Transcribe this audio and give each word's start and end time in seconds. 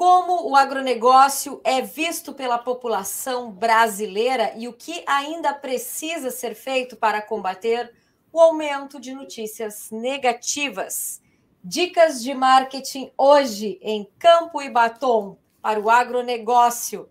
como 0.00 0.48
o 0.48 0.56
agronegócio 0.56 1.60
é 1.62 1.82
visto 1.82 2.32
pela 2.32 2.56
população 2.56 3.50
brasileira 3.50 4.54
e 4.56 4.66
o 4.66 4.72
que 4.72 5.04
ainda 5.06 5.52
precisa 5.52 6.30
ser 6.30 6.54
feito 6.54 6.96
para 6.96 7.20
combater 7.20 7.92
o 8.32 8.40
aumento 8.40 8.98
de 8.98 9.12
notícias 9.12 9.90
negativas. 9.90 11.20
Dicas 11.62 12.22
de 12.22 12.32
marketing 12.32 13.12
hoje 13.14 13.78
em 13.82 14.08
Campo 14.18 14.62
e 14.62 14.70
Batom 14.70 15.36
para 15.60 15.78
o 15.78 15.90
agronegócio. 15.90 17.06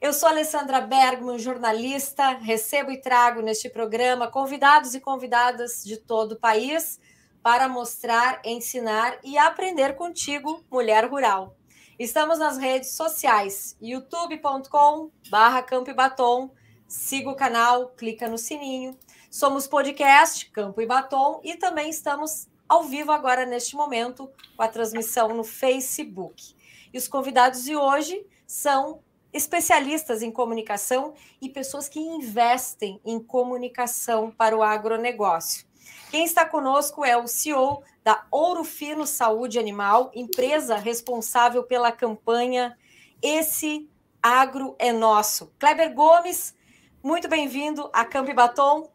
Eu 0.00 0.12
sou 0.12 0.28
Alessandra 0.28 0.80
Bergman, 0.80 1.38
jornalista, 1.38 2.30
recebo 2.30 2.90
e 2.90 3.00
trago 3.00 3.40
neste 3.40 3.70
programa 3.70 4.26
convidados 4.26 4.96
e 4.96 5.00
convidadas 5.00 5.84
de 5.84 5.96
todo 5.96 6.32
o 6.32 6.40
país 6.40 6.98
para 7.40 7.68
mostrar, 7.68 8.42
ensinar 8.44 9.16
e 9.22 9.38
aprender 9.38 9.94
contigo, 9.94 10.64
mulher 10.68 11.08
rural. 11.08 11.56
Estamos 12.02 12.36
nas 12.36 12.58
redes 12.58 12.96
sociais, 12.96 13.76
youtube.com 13.80 15.12
barra 15.30 15.62
Campo 15.62 15.88
e 15.88 15.94
Batom. 15.94 16.50
Siga 16.88 17.30
o 17.30 17.36
canal, 17.36 17.90
clica 17.90 18.28
no 18.28 18.36
sininho. 18.36 18.98
Somos 19.30 19.68
podcast 19.68 20.50
Campo 20.50 20.80
e 20.80 20.86
Batom 20.86 21.40
e 21.44 21.54
também 21.56 21.88
estamos 21.88 22.48
ao 22.68 22.82
vivo 22.82 23.12
agora 23.12 23.46
neste 23.46 23.76
momento 23.76 24.28
com 24.56 24.62
a 24.64 24.66
transmissão 24.66 25.28
no 25.28 25.44
Facebook. 25.44 26.56
E 26.92 26.98
os 26.98 27.06
convidados 27.06 27.62
de 27.62 27.76
hoje 27.76 28.26
são 28.48 29.00
especialistas 29.32 30.22
em 30.22 30.32
comunicação 30.32 31.14
e 31.40 31.48
pessoas 31.48 31.88
que 31.88 32.00
investem 32.00 33.00
em 33.04 33.20
comunicação 33.20 34.28
para 34.28 34.56
o 34.56 34.62
agronegócio. 34.64 35.64
Quem 36.12 36.26
está 36.26 36.44
conosco 36.44 37.02
é 37.06 37.16
o 37.16 37.26
CEO 37.26 37.82
da 38.04 38.26
Ouro 38.30 38.64
Fino 38.64 39.06
Saúde 39.06 39.58
Animal, 39.58 40.10
empresa 40.14 40.76
responsável 40.76 41.62
pela 41.62 41.90
campanha 41.90 42.76
Esse 43.22 43.88
Agro 44.22 44.76
é 44.78 44.92
Nosso. 44.92 45.50
Kleber 45.58 45.94
Gomes, 45.94 46.54
muito 47.02 47.30
bem-vindo 47.30 47.88
a 47.94 48.04
Campo 48.04 48.30
e 48.30 48.34
Batom. 48.34 48.92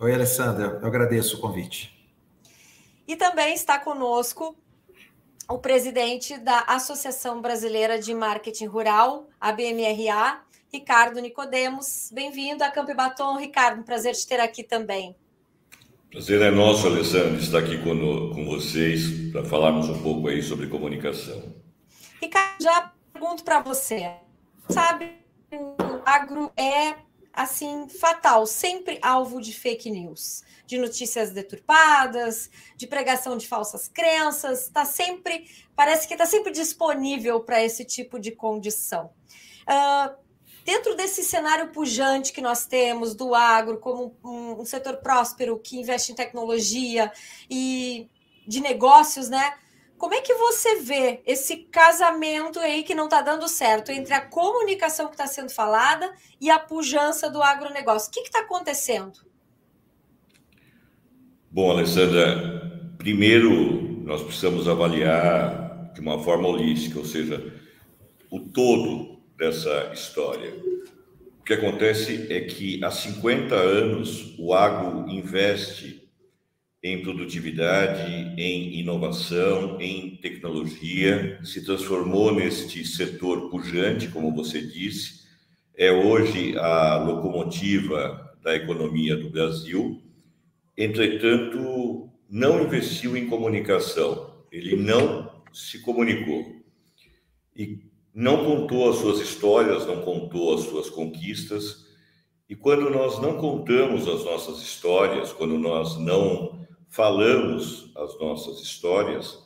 Oi, 0.00 0.14
Alessandra, 0.14 0.78
eu 0.80 0.86
agradeço 0.86 1.36
o 1.36 1.40
convite. 1.42 1.94
E 3.06 3.14
também 3.14 3.52
está 3.52 3.78
conosco 3.78 4.56
o 5.46 5.58
presidente 5.58 6.38
da 6.38 6.60
Associação 6.60 7.42
Brasileira 7.42 7.98
de 7.98 8.14
Marketing 8.14 8.64
Rural, 8.64 9.28
a 9.38 9.52
BMRA, 9.52 10.40
Ricardo 10.72 11.20
Nicodemos. 11.20 12.08
Bem-vindo 12.10 12.64
a 12.64 12.70
Campo 12.70 12.94
Batom, 12.94 13.36
Ricardo. 13.36 13.80
Um 13.80 13.84
prazer 13.84 14.14
te 14.14 14.26
ter 14.26 14.40
aqui 14.40 14.64
também. 14.64 15.14
Prazer 16.10 16.40
é 16.40 16.50
nosso, 16.50 16.86
Alessandro, 16.86 17.36
estar 17.36 17.58
aqui 17.58 17.78
com, 17.78 18.44
vocês 18.44 19.30
para 19.32 19.44
falarmos 19.44 19.88
um 19.88 20.02
pouco 20.02 20.28
aí 20.28 20.40
sobre 20.42 20.68
comunicação. 20.68 21.54
Ricardo, 22.22 22.62
já 22.62 22.92
pergunto 23.12 23.44
para 23.44 23.60
você. 23.60 24.12
Sabe, 24.70 25.12
o 25.52 26.02
agro 26.06 26.50
é 26.56 26.94
assim 27.32 27.88
fatal, 27.88 28.46
sempre 28.46 28.98
alvo 29.02 29.40
de 29.42 29.52
fake 29.52 29.90
news, 29.90 30.42
de 30.64 30.78
notícias 30.78 31.32
deturpadas, 31.32 32.50
de 32.76 32.86
pregação 32.86 33.36
de 33.36 33.46
falsas 33.46 33.88
crenças, 33.88 34.62
está 34.62 34.84
sempre, 34.84 35.46
parece 35.74 36.08
que 36.08 36.14
está 36.14 36.24
sempre 36.24 36.52
disponível 36.52 37.40
para 37.40 37.62
esse 37.62 37.84
tipo 37.84 38.18
de 38.18 38.30
condição. 38.30 39.10
Uh, 39.68 40.25
Dentro 40.66 40.96
desse 40.96 41.22
cenário 41.22 41.68
pujante 41.68 42.32
que 42.32 42.40
nós 42.40 42.66
temos 42.66 43.14
do 43.14 43.36
agro 43.36 43.78
como 43.78 44.16
um, 44.24 44.62
um 44.62 44.64
setor 44.64 44.96
próspero 44.96 45.60
que 45.60 45.78
investe 45.78 46.10
em 46.10 46.14
tecnologia 46.16 47.12
e 47.48 48.08
de 48.48 48.60
negócios, 48.60 49.28
né? 49.28 49.54
Como 49.96 50.12
é 50.12 50.20
que 50.20 50.34
você 50.34 50.80
vê 50.80 51.22
esse 51.24 51.58
casamento 51.58 52.58
aí 52.58 52.82
que 52.82 52.96
não 52.96 53.04
está 53.04 53.22
dando 53.22 53.46
certo 53.46 53.92
entre 53.92 54.12
a 54.12 54.20
comunicação 54.20 55.06
que 55.06 55.14
está 55.14 55.28
sendo 55.28 55.50
falada 55.50 56.12
e 56.40 56.50
a 56.50 56.58
pujança 56.58 57.30
do 57.30 57.40
agronegócio? 57.40 58.08
O 58.08 58.12
que 58.12 58.22
está 58.22 58.40
acontecendo? 58.40 59.20
Bom, 61.48 61.70
Alessandra, 61.70 62.92
primeiro 62.98 64.02
nós 64.02 64.20
precisamos 64.20 64.66
avaliar 64.66 65.92
de 65.94 66.00
uma 66.00 66.20
forma 66.24 66.48
holística, 66.48 66.98
ou 66.98 67.04
seja, 67.04 67.54
o 68.28 68.40
todo 68.40 69.15
dessa 69.36 69.90
história. 69.92 70.52
O 71.38 71.44
que 71.44 71.52
acontece 71.52 72.32
é 72.32 72.40
que 72.40 72.82
há 72.82 72.90
50 72.90 73.54
anos 73.54 74.34
o 74.38 74.52
agro 74.52 75.08
investe 75.08 76.06
em 76.82 77.02
produtividade, 77.02 78.34
em 78.40 78.78
inovação, 78.78 79.80
em 79.80 80.16
tecnologia, 80.16 81.40
se 81.44 81.64
transformou 81.64 82.34
neste 82.34 82.84
setor 82.84 83.50
pujante, 83.50 84.08
como 84.08 84.34
você 84.34 84.60
disse, 84.60 85.26
é 85.76 85.90
hoje 85.90 86.56
a 86.58 86.96
locomotiva 86.96 88.34
da 88.42 88.54
economia 88.54 89.16
do 89.16 89.30
Brasil. 89.30 90.00
Entretanto, 90.76 92.08
não 92.30 92.62
investiu 92.62 93.16
em 93.16 93.26
comunicação, 93.26 94.44
ele 94.50 94.76
não 94.76 95.42
se 95.52 95.80
comunicou. 95.80 96.62
E 97.54 97.80
não 98.16 98.46
contou 98.46 98.88
as 98.88 98.96
suas 98.96 99.20
histórias, 99.20 99.86
não 99.86 100.00
contou 100.00 100.54
as 100.54 100.62
suas 100.62 100.88
conquistas. 100.88 101.84
E 102.48 102.56
quando 102.56 102.88
nós 102.88 103.20
não 103.20 103.36
contamos 103.36 104.08
as 104.08 104.24
nossas 104.24 104.62
histórias, 104.62 105.34
quando 105.34 105.58
nós 105.58 105.98
não 105.98 106.66
falamos 106.88 107.92
as 107.94 108.18
nossas 108.18 108.62
histórias, 108.62 109.38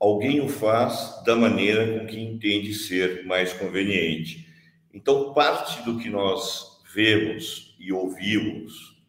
alguém 0.00 0.40
o 0.40 0.48
faz 0.48 1.22
da 1.24 1.36
maneira 1.36 1.96
com 1.96 2.06
que 2.06 2.18
entende 2.18 2.74
ser 2.74 3.24
mais 3.24 3.52
conveniente. 3.52 4.48
Então, 4.92 5.32
parte 5.32 5.80
do 5.84 5.96
que 5.96 6.10
nós 6.10 6.80
vemos 6.92 7.76
e 7.78 7.92
ouvimos 7.92 9.00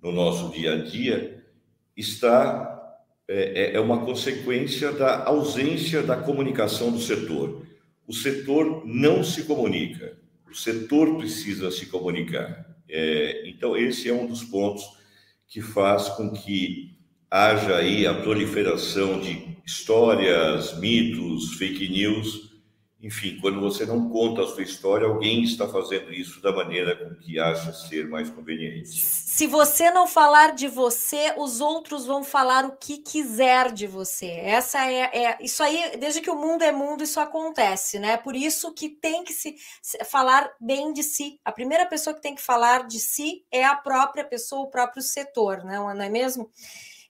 no 0.00 0.12
nosso 0.12 0.52
dia 0.52 0.74
a 0.74 0.76
dia 0.76 1.44
está 1.96 2.68
é, 3.26 3.72
é 3.74 3.80
uma 3.80 4.04
consequência 4.04 4.92
da 4.92 5.24
ausência 5.24 6.00
da 6.00 6.16
comunicação 6.16 6.92
do 6.92 7.00
setor 7.00 7.71
o 8.12 8.14
setor 8.14 8.86
não 8.86 9.24
se 9.24 9.44
comunica, 9.44 10.18
o 10.46 10.54
setor 10.54 11.16
precisa 11.16 11.70
se 11.70 11.86
comunicar. 11.86 12.76
É, 12.86 13.48
então, 13.48 13.74
esse 13.74 14.06
é 14.06 14.12
um 14.12 14.26
dos 14.26 14.44
pontos 14.44 14.84
que 15.48 15.62
faz 15.62 16.10
com 16.10 16.30
que 16.30 16.94
haja 17.30 17.76
aí 17.76 18.06
a 18.06 18.12
proliferação 18.12 19.18
de 19.18 19.56
histórias, 19.64 20.78
mitos, 20.78 21.54
fake 21.54 21.88
news 21.88 22.51
enfim, 23.02 23.36
quando 23.40 23.60
você 23.60 23.84
não 23.84 24.08
conta 24.08 24.42
a 24.42 24.46
sua 24.46 24.62
história, 24.62 25.08
alguém 25.08 25.42
está 25.42 25.66
fazendo 25.66 26.12
isso 26.12 26.40
da 26.40 26.52
maneira 26.52 26.94
com 26.94 27.16
que 27.16 27.36
acha 27.36 27.72
ser 27.72 28.08
mais 28.08 28.30
conveniente. 28.30 28.96
Se 28.96 29.44
você 29.48 29.90
não 29.90 30.06
falar 30.06 30.54
de 30.54 30.68
você, 30.68 31.34
os 31.36 31.60
outros 31.60 32.06
vão 32.06 32.22
falar 32.22 32.64
o 32.64 32.76
que 32.76 32.98
quiser 32.98 33.72
de 33.72 33.88
você. 33.88 34.26
Essa 34.26 34.88
é, 34.88 35.24
é 35.24 35.38
isso 35.40 35.64
aí, 35.64 35.96
desde 35.96 36.20
que 36.20 36.30
o 36.30 36.38
mundo 36.38 36.62
é 36.62 36.70
mundo, 36.70 37.02
isso 37.02 37.18
acontece, 37.18 37.98
né? 37.98 38.16
Por 38.16 38.36
isso 38.36 38.72
que 38.72 38.88
tem 38.88 39.24
que 39.24 39.32
se 39.32 39.56
falar 40.08 40.48
bem 40.60 40.92
de 40.92 41.02
si. 41.02 41.40
A 41.44 41.50
primeira 41.50 41.86
pessoa 41.86 42.14
que 42.14 42.22
tem 42.22 42.36
que 42.36 42.42
falar 42.42 42.86
de 42.86 43.00
si 43.00 43.44
é 43.50 43.64
a 43.64 43.74
própria 43.74 44.24
pessoa, 44.24 44.62
o 44.62 44.70
próprio 44.70 45.02
setor, 45.02 45.64
né? 45.64 45.74
não 45.74 45.90
é 45.90 46.08
mesmo? 46.08 46.48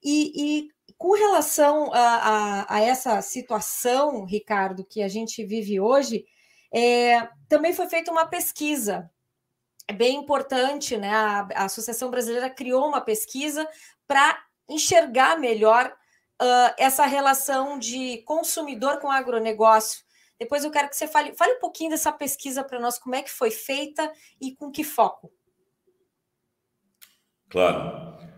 E, 0.03 0.33
e 0.35 0.69
com 1.03 1.15
relação 1.15 1.93
a, 1.93 1.99
a, 1.99 2.77
a, 2.77 2.81
essa 2.81 3.21
situação, 3.21 4.25
Ricardo, 4.25 4.85
que 4.85 5.03
a 5.03 5.09
gente 5.09 5.45
vive 5.45 5.81
hoje, 5.81 6.25
é, 6.73 7.29
também 7.49 7.73
foi 7.73 7.89
feita 7.89 8.13
uma 8.13 8.25
pesquisa. 8.25 9.11
É 9.89 9.93
bem 9.93 10.17
importante, 10.17 10.97
né? 10.97 11.13
A, 11.13 11.49
a 11.57 11.65
Associação 11.65 12.09
Brasileira 12.09 12.49
criou 12.49 12.87
uma 12.87 13.01
pesquisa 13.01 13.69
para 14.07 14.45
enxergar 14.69 15.41
melhor 15.41 15.93
uh, 16.41 16.75
essa 16.79 17.05
relação 17.05 17.81
de 17.81 18.19
consumidor 18.19 19.01
com 19.01 19.11
agronegócio. 19.11 20.05
Depois 20.39 20.65
eu 20.65 20.71
quero 20.71 20.89
que 20.89 20.95
você 20.95 21.09
fale, 21.09 21.35
fale 21.35 21.55
um 21.55 21.61
pouquinho 21.61 21.91
dessa 21.91 22.13
pesquisa 22.13 22.63
para 22.63 22.79
nós, 22.79 22.97
como 22.97 23.17
é 23.17 23.23
que 23.23 23.31
foi 23.31 23.51
feita 23.51 24.09
e 24.41 24.55
com 24.55 24.71
que 24.71 24.85
foco. 24.85 25.33
Claro. 27.51 28.32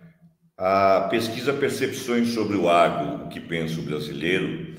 A 0.57 1.09
pesquisa 1.11 1.53
Percepções 1.53 2.29
sobre 2.29 2.57
o 2.57 2.69
Agro, 2.69 3.25
o 3.25 3.29
que 3.29 3.41
pensa 3.41 3.81
o 3.81 3.83
brasileiro, 3.83 4.73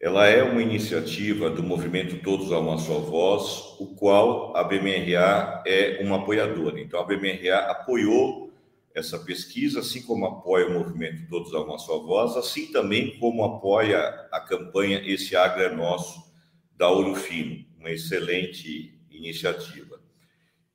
ela 0.00 0.26
é 0.26 0.42
uma 0.42 0.62
iniciativa 0.62 1.50
do 1.50 1.62
movimento 1.62 2.22
Todos 2.22 2.50
a 2.50 2.58
uma 2.58 2.78
só 2.78 2.98
voz, 2.98 3.76
o 3.78 3.94
qual 3.94 4.56
a 4.56 4.64
BMRA 4.64 5.62
é 5.66 5.98
uma 6.02 6.16
apoiadora. 6.16 6.80
Então, 6.80 6.98
a 6.98 7.04
BMRA 7.04 7.58
apoiou 7.70 8.50
essa 8.94 9.18
pesquisa, 9.18 9.80
assim 9.80 10.00
como 10.00 10.24
apoia 10.24 10.68
o 10.68 10.72
movimento 10.72 11.28
Todos 11.28 11.52
a 11.52 11.60
uma 11.60 11.78
só 11.78 11.98
voz, 11.98 12.34
assim 12.34 12.72
também 12.72 13.18
como 13.18 13.44
apoia 13.44 13.98
a 14.32 14.40
campanha 14.40 15.02
Esse 15.04 15.36
Agro 15.36 15.62
é 15.62 15.76
Nosso, 15.76 16.32
da 16.74 16.88
Ouro 16.88 17.14
Fino, 17.16 17.66
uma 17.78 17.90
excelente 17.90 18.98
iniciativa. 19.10 20.00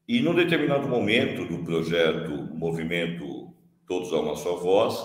E, 0.07 0.21
num 0.21 0.35
determinado 0.35 0.87
momento 0.87 1.43
do 1.47 1.63
projeto 1.63 2.31
Movimento 2.53 3.44
todos 3.87 4.11
a 4.13 4.17
uma 4.17 4.35
só 4.35 4.55
voz, 4.55 4.97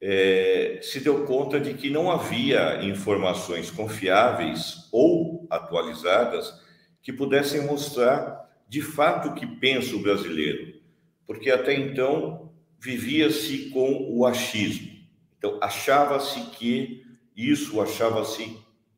é, 0.00 0.80
se 0.82 1.00
deu 1.00 1.24
conta 1.24 1.60
de 1.60 1.74
que 1.74 1.88
não 1.88 2.10
havia 2.10 2.82
informações 2.84 3.70
confiáveis 3.70 4.88
ou 4.90 5.46
atualizadas 5.48 6.52
que 7.00 7.12
pudessem 7.12 7.64
mostrar 7.66 8.50
de 8.68 8.82
fato 8.82 9.28
o 9.28 9.34
que 9.34 9.46
pensa 9.46 9.94
o 9.94 10.02
brasileiro, 10.02 10.80
porque 11.26 11.50
até 11.50 11.74
então 11.74 12.52
vivia-se 12.80 13.70
com 13.70 14.08
o 14.10 14.26
achismo. 14.26 14.90
Então, 15.38 15.58
achava-se 15.62 16.40
que 16.50 17.04
isso, 17.36 17.80
achava-se 17.80 18.56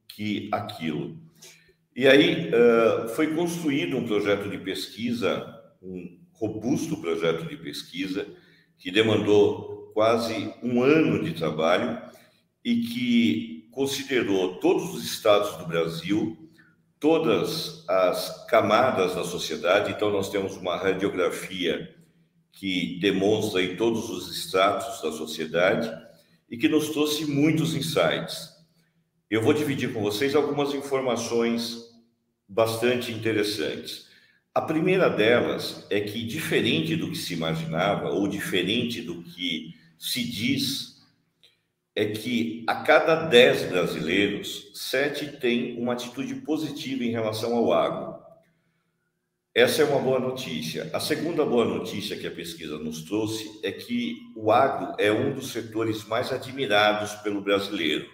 que 0.09 0.49
aquilo. 0.53 1.19
E 1.95 2.09
aí 2.09 2.51
foi 3.15 3.35
construído 3.35 3.97
um 3.97 4.07
projeto 4.07 4.49
de 4.49 4.59
pesquisa, 4.59 5.63
um 5.83 6.19
robusto 6.33 6.97
projeto 6.97 7.47
de 7.47 7.57
pesquisa, 7.57 8.27
que 8.79 8.91
demandou 8.91 9.91
quase 9.95 10.53
um 10.63 10.83
ano 10.83 11.23
de 11.23 11.33
trabalho 11.33 12.01
e 12.65 12.83
que 12.83 13.69
considerou 13.71 14.57
todos 14.57 14.95
os 14.95 15.05
estados 15.05 15.57
do 15.57 15.67
Brasil, 15.67 16.37
todas 16.99 17.85
as 17.89 18.47
camadas 18.47 19.15
da 19.15 19.25
sociedade. 19.25 19.93
Então, 19.93 20.11
nós 20.11 20.31
temos 20.31 20.57
uma 20.57 20.77
radiografia 20.77 21.95
que 22.53 22.99
demonstra 23.01 23.63
em 23.63 23.77
todos 23.77 24.09
os 24.11 24.37
estratos 24.37 25.03
da 25.03 25.13
sociedade 25.13 25.93
e 26.49 26.57
que 26.57 26.69
nos 26.69 26.91
trouxe 26.91 27.27
muitos 27.27 27.75
insights. 27.75 28.49
Eu 29.29 29.43
vou 29.43 29.53
dividir 29.53 29.93
com 29.93 30.01
vocês 30.01 30.35
algumas 30.35 30.73
informações 30.73 31.93
bastante 32.49 33.11
interessantes. 33.11 34.09
A 34.55 34.63
primeira 34.63 35.11
delas 35.11 35.85
é 35.91 36.01
que, 36.01 36.23
diferente 36.23 36.95
do 36.95 37.11
que 37.11 37.19
se 37.19 37.35
imaginava, 37.35 38.11
ou 38.11 38.29
diferente 38.29 39.03
do 39.03 39.21
que 39.21 39.75
se 39.99 40.23
diz, 40.23 41.03
é 41.97 42.07
que 42.07 42.63
a 42.69 42.77
cada 42.77 43.27
dez 43.27 43.69
brasileiros, 43.69 44.71
sete 44.73 45.27
têm 45.39 45.77
uma 45.77 45.95
atitude 45.95 46.37
positiva 46.37 47.03
em 47.03 47.11
relação 47.11 47.57
ao 47.57 47.73
agro. 47.73 48.23
Essa 49.53 49.83
é 49.83 49.85
uma 49.85 50.01
boa 50.01 50.21
notícia. 50.21 50.89
A 50.93 51.01
segunda 51.01 51.45
boa 51.45 51.65
notícia 51.65 52.17
que 52.17 52.27
a 52.27 52.31
pesquisa 52.31 52.79
nos 52.79 53.03
trouxe 53.03 53.61
é 53.65 53.73
que 53.73 54.19
o 54.37 54.53
agro 54.53 54.95
é 54.99 55.11
um 55.11 55.35
dos 55.35 55.51
setores 55.51 56.05
mais 56.05 56.33
admirados 56.33 57.13
pelo 57.23 57.41
brasileiro. 57.41 58.09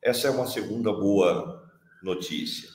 Essa 0.00 0.28
é 0.28 0.30
uma 0.30 0.46
segunda 0.46 0.90
boa 0.90 1.70
notícia. 2.02 2.71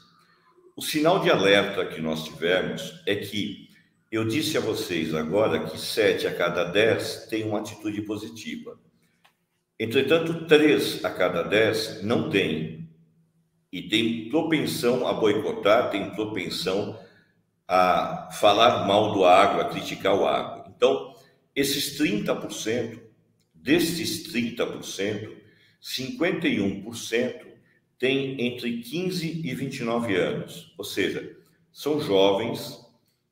O 0.78 0.82
sinal 0.84 1.22
de 1.22 1.32
alerta 1.32 1.84
que 1.88 2.00
nós 2.00 2.24
tivemos 2.24 3.02
é 3.08 3.16
que 3.16 3.68
eu 4.12 4.28
disse 4.28 4.60
a 4.60 4.62
vocês 4.62 5.12
agora 5.16 5.66
que 5.66 5.76
sete 5.76 6.28
a 6.28 6.36
cada 6.36 6.66
dez 6.66 7.26
têm 7.28 7.46
uma 7.46 7.62
atitude 7.62 8.04
positiva. 8.04 8.80
Entretanto, 9.80 10.46
três 10.46 11.04
a 11.04 11.10
cada 11.10 11.42
dez 11.42 12.04
não 12.04 12.30
têm. 12.30 12.88
E 13.72 13.90
tem 13.90 14.30
propensão 14.30 15.08
a 15.08 15.14
boicotar, 15.14 15.90
tem 15.90 16.12
propensão 16.12 17.00
a 17.68 18.30
falar 18.34 18.86
mal 18.86 19.14
do 19.14 19.26
agro, 19.26 19.62
a 19.62 19.70
criticar 19.70 20.14
o 20.14 20.28
agro. 20.28 20.72
Então, 20.78 21.16
esses 21.56 22.00
30%, 22.00 23.02
desses 23.52 24.32
30%, 24.32 25.38
51% 25.82 27.47
têm 28.00 28.40
entre 28.42 28.82
15 28.82 29.42
e 29.46 29.56
29 29.56 30.16
anos, 30.16 30.74
ou 30.78 30.84
seja, 30.84 31.36
são 31.72 32.00
jovens 32.00 32.86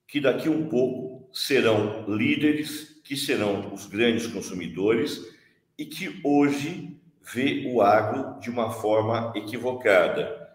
que 0.07 0.19
daqui 0.19 0.49
um 0.49 0.67
pouco 0.67 1.29
serão 1.33 2.05
líderes, 2.07 3.01
que 3.03 3.15
serão 3.15 3.73
os 3.73 3.85
grandes 3.85 4.27
consumidores 4.27 5.33
e 5.77 5.85
que 5.85 6.19
hoje 6.23 6.97
vê 7.21 7.65
o 7.67 7.81
agro 7.81 8.39
de 8.39 8.49
uma 8.49 8.71
forma 8.71 9.33
equivocada, 9.35 10.45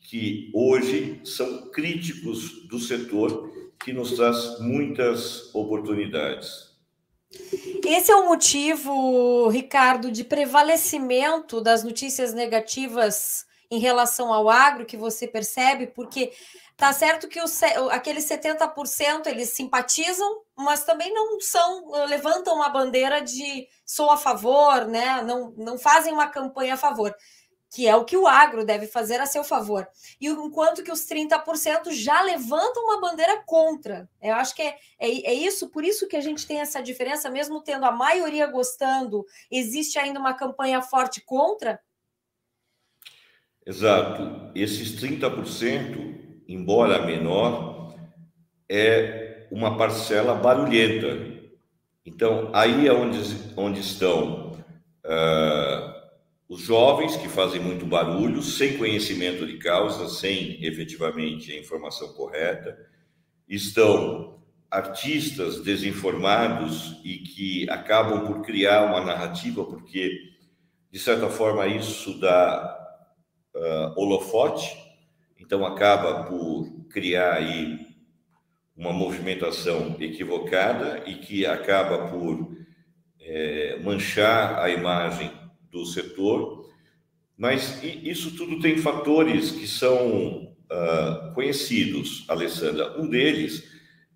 que 0.00 0.50
hoje 0.54 1.20
são 1.24 1.70
críticos 1.70 2.66
do 2.68 2.78
setor, 2.78 3.50
que 3.82 3.92
nos 3.92 4.12
traz 4.12 4.60
muitas 4.60 5.54
oportunidades. 5.54 6.71
Esse 7.84 8.10
é 8.10 8.16
o 8.16 8.28
motivo, 8.28 9.48
Ricardo, 9.48 10.10
de 10.10 10.24
prevalecimento 10.24 11.60
das 11.60 11.82
notícias 11.82 12.32
negativas 12.32 13.44
em 13.70 13.78
relação 13.78 14.32
ao 14.32 14.50
agro 14.50 14.84
que 14.84 14.96
você 14.96 15.26
percebe, 15.26 15.86
porque 15.86 16.32
tá 16.76 16.92
certo 16.92 17.26
que 17.26 17.40
os, 17.40 17.62
aqueles 17.90 18.24
70% 18.24 19.26
eles 19.26 19.50
simpatizam, 19.50 20.42
mas 20.56 20.84
também 20.84 21.12
não 21.12 21.40
são, 21.40 21.90
levantam 22.06 22.54
uma 22.54 22.68
bandeira 22.68 23.20
de 23.20 23.66
sou 23.84 24.10
a 24.10 24.16
favor, 24.16 24.86
né? 24.86 25.22
Não, 25.22 25.54
não 25.56 25.78
fazem 25.78 26.12
uma 26.12 26.28
campanha 26.28 26.74
a 26.74 26.76
favor 26.76 27.14
que 27.72 27.88
é 27.88 27.96
o 27.96 28.04
que 28.04 28.18
o 28.18 28.26
agro 28.26 28.66
deve 28.66 28.86
fazer 28.86 29.18
a 29.18 29.24
seu 29.24 29.42
favor. 29.42 29.88
E 30.20 30.28
enquanto 30.28 30.84
que 30.84 30.92
os 30.92 31.06
30% 31.06 31.90
já 31.90 32.20
levantam 32.20 32.84
uma 32.84 33.00
bandeira 33.00 33.42
contra. 33.46 34.06
Eu 34.20 34.34
acho 34.34 34.54
que 34.54 34.60
é, 34.60 34.76
é, 34.98 35.30
é, 35.30 35.32
isso, 35.32 35.70
por 35.70 35.82
isso 35.82 36.06
que 36.06 36.16
a 36.16 36.20
gente 36.20 36.46
tem 36.46 36.60
essa 36.60 36.82
diferença, 36.82 37.30
mesmo 37.30 37.62
tendo 37.62 37.86
a 37.86 37.90
maioria 37.90 38.46
gostando, 38.46 39.24
existe 39.50 39.98
ainda 39.98 40.20
uma 40.20 40.34
campanha 40.34 40.82
forte 40.82 41.22
contra? 41.24 41.80
Exato. 43.64 44.52
Esses 44.54 45.00
30%, 45.00 46.42
embora 46.46 47.06
menor, 47.06 47.96
é 48.68 49.46
uma 49.50 49.78
parcela 49.78 50.34
barulhenta. 50.34 51.40
Então, 52.04 52.50
aí 52.52 52.86
é 52.86 52.92
onde, 52.92 53.18
onde 53.56 53.80
estão. 53.80 54.52
Uh, 55.04 55.91
os 56.48 56.60
jovens 56.60 57.16
que 57.16 57.28
fazem 57.28 57.60
muito 57.60 57.86
barulho, 57.86 58.42
sem 58.42 58.76
conhecimento 58.76 59.46
de 59.46 59.58
causa, 59.58 60.08
sem 60.08 60.62
efetivamente 60.64 61.52
a 61.52 61.58
informação 61.58 62.12
correta, 62.12 62.76
estão 63.48 64.42
artistas 64.70 65.60
desinformados 65.60 67.00
e 67.04 67.18
que 67.18 67.68
acabam 67.68 68.26
por 68.26 68.42
criar 68.42 68.84
uma 68.84 69.04
narrativa, 69.04 69.64
porque, 69.64 70.18
de 70.90 70.98
certa 70.98 71.28
forma, 71.28 71.66
isso 71.66 72.18
dá 72.18 72.78
uh, 73.54 74.00
holofote, 74.00 74.74
então 75.38 75.64
acaba 75.64 76.24
por 76.24 76.86
criar 76.88 77.34
aí 77.34 77.86
uma 78.76 78.92
movimentação 78.92 79.96
equivocada 80.00 81.02
e 81.06 81.16
que 81.16 81.44
acaba 81.44 82.08
por 82.08 82.56
é, 83.20 83.78
manchar 83.82 84.58
a 84.58 84.70
imagem 84.70 85.30
do 85.72 85.86
setor, 85.86 86.70
mas 87.36 87.82
isso 87.82 88.36
tudo 88.36 88.60
tem 88.60 88.76
fatores 88.76 89.50
que 89.50 89.66
são 89.66 90.54
uh, 90.70 91.34
conhecidos, 91.34 92.24
Alessandra. 92.28 93.00
Um 93.00 93.08
deles 93.08 93.64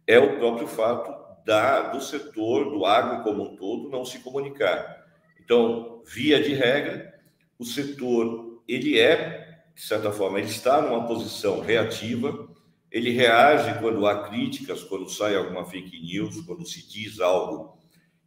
é 0.06 0.18
o 0.18 0.38
próprio 0.38 0.68
fato 0.68 1.10
da, 1.44 1.88
do 1.88 2.00
setor, 2.00 2.70
do 2.70 2.84
agro 2.84 3.24
como 3.24 3.42
um 3.42 3.56
todo, 3.56 3.88
não 3.88 4.04
se 4.04 4.18
comunicar. 4.18 5.04
Então, 5.42 6.02
via 6.06 6.42
de 6.42 6.52
regra, 6.52 7.14
o 7.58 7.64
setor, 7.64 8.62
ele 8.68 8.98
é, 8.98 9.62
de 9.74 9.80
certa 9.80 10.12
forma, 10.12 10.38
ele 10.38 10.48
está 10.48 10.82
numa 10.82 11.06
posição 11.06 11.60
reativa, 11.60 12.48
ele 12.92 13.10
reage 13.10 13.78
quando 13.80 14.06
há 14.06 14.28
críticas, 14.28 14.82
quando 14.84 15.08
sai 15.08 15.36
alguma 15.36 15.64
fake 15.64 16.00
news, 16.00 16.40
quando 16.42 16.66
se 16.66 16.86
diz 16.88 17.20
algo 17.20 17.78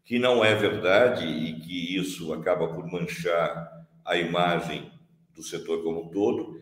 que 0.09 0.17
não 0.17 0.43
é 0.43 0.55
verdade 0.55 1.23
e 1.23 1.59
que 1.59 1.95
isso 1.95 2.33
acaba 2.33 2.67
por 2.69 2.91
manchar 2.91 3.85
a 4.03 4.17
imagem 4.17 4.91
do 5.35 5.43
setor 5.43 5.83
como 5.83 6.05
um 6.05 6.09
todo, 6.09 6.59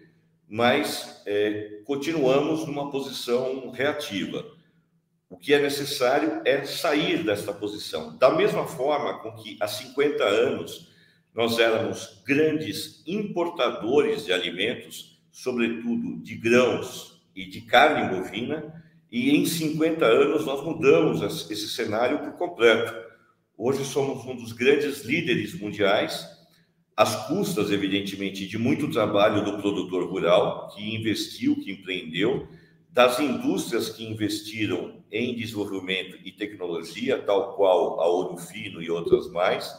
mas 0.49 1.23
é, 1.25 1.79
continuamos 1.85 2.67
numa 2.67 2.91
posição 2.91 3.69
reativa. 3.69 4.45
O 5.29 5.37
que 5.37 5.53
é 5.53 5.61
necessário 5.61 6.41
é 6.43 6.65
sair 6.65 7.23
desta 7.23 7.53
posição. 7.53 8.17
Da 8.17 8.31
mesma 8.31 8.67
forma 8.67 9.17
com 9.19 9.31
que 9.35 9.55
há 9.61 9.67
50 9.69 10.25
anos 10.25 10.89
nós 11.33 11.57
éramos 11.57 12.21
grandes 12.27 13.01
importadores 13.07 14.25
de 14.25 14.33
alimentos, 14.33 15.21
sobretudo 15.31 16.21
de 16.21 16.35
grãos 16.35 17.23
e 17.33 17.45
de 17.45 17.61
carne 17.61 18.13
bovina, 18.13 18.83
e 19.09 19.31
em 19.37 19.45
50 19.45 20.05
anos 20.05 20.45
nós 20.45 20.61
mudamos 20.65 21.21
esse 21.49 21.69
cenário 21.69 22.19
por 22.19 22.33
completo. 22.33 23.06
Hoje 23.59 23.83
somos 23.85 24.23
um 24.23 24.35
dos 24.35 24.51
grandes 24.51 25.03
líderes 25.03 25.59
mundiais, 25.59 26.27
às 26.95 27.27
custas, 27.27 27.71
evidentemente, 27.71 28.47
de 28.47 28.55
muito 28.55 28.91
trabalho 28.91 29.43
do 29.43 29.57
produtor 29.57 30.07
rural, 30.07 30.67
que 30.67 30.95
investiu, 30.95 31.55
que 31.55 31.71
empreendeu, 31.71 32.47
das 32.91 33.19
indústrias 33.19 33.89
que 33.89 34.05
investiram 34.05 35.03
em 35.11 35.35
desenvolvimento 35.35 36.19
e 36.23 36.31
tecnologia, 36.31 37.17
tal 37.17 37.55
qual 37.55 37.99
a 37.99 38.05
Ouro 38.05 38.37
Fino 38.37 38.79
e 38.79 38.91
outras 38.91 39.27
mais, 39.31 39.73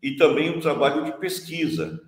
e 0.00 0.12
também 0.12 0.50
o 0.50 0.60
trabalho 0.60 1.04
de 1.04 1.18
pesquisa, 1.18 2.00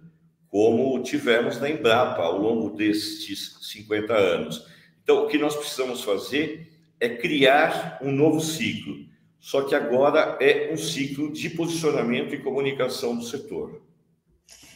como 0.49 1.03
tivemos 1.03 1.61
na 1.61 1.69
Embrapa 1.69 2.23
ao 2.23 2.39
longo 2.39 2.77
destes 2.77 3.59
50 3.63 4.15
anos. 4.15 4.65
Então, 5.03 5.25
o 5.25 5.27
que 5.27 5.37
nós 5.37 5.57
precisamos 5.57 6.05
fazer 6.05 6.73
é 7.01 7.09
criar 7.09 7.99
um 8.01 8.13
novo 8.13 8.41
ciclo 8.41 9.08
Só 9.41 9.63
que 9.63 9.75
agora 9.75 10.37
é 10.41 10.73
um 10.73 10.77
ciclo 10.77 11.33
de 11.33 11.51
posicionamento 11.51 12.35
e 12.35 12.43
comunicação 12.43 13.17
do 13.17 13.25
setor. 13.25 13.81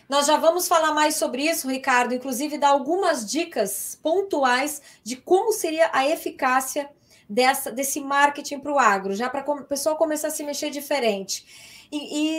Nós 0.09 0.27
já 0.27 0.37
vamos 0.37 0.69
falar 0.69 0.93
mais 0.93 1.17
sobre 1.17 1.43
isso, 1.43 1.69
Ricardo, 1.69 2.15
inclusive 2.15 2.59
dar 2.59 2.69
algumas 2.69 3.29
dicas 3.29 3.99
pontuais 4.03 4.83
de 5.03 5.17
como 5.17 5.53
seria 5.53 5.91
a 5.93 6.07
eficácia 6.07 6.91
dessa, 7.29 7.73
desse 7.73 8.01
marketing 8.01 8.61
para 8.61 8.73
o 8.73 8.79
agro, 8.79 9.15
já 9.15 9.31
para 9.31 9.41
a 9.41 9.63
pessoa 9.63 9.97
começar 9.97 10.29
a 10.29 10.31
se 10.31 10.45
mexer 10.45 10.71
diferente. 10.71 11.87
E, 11.91 11.97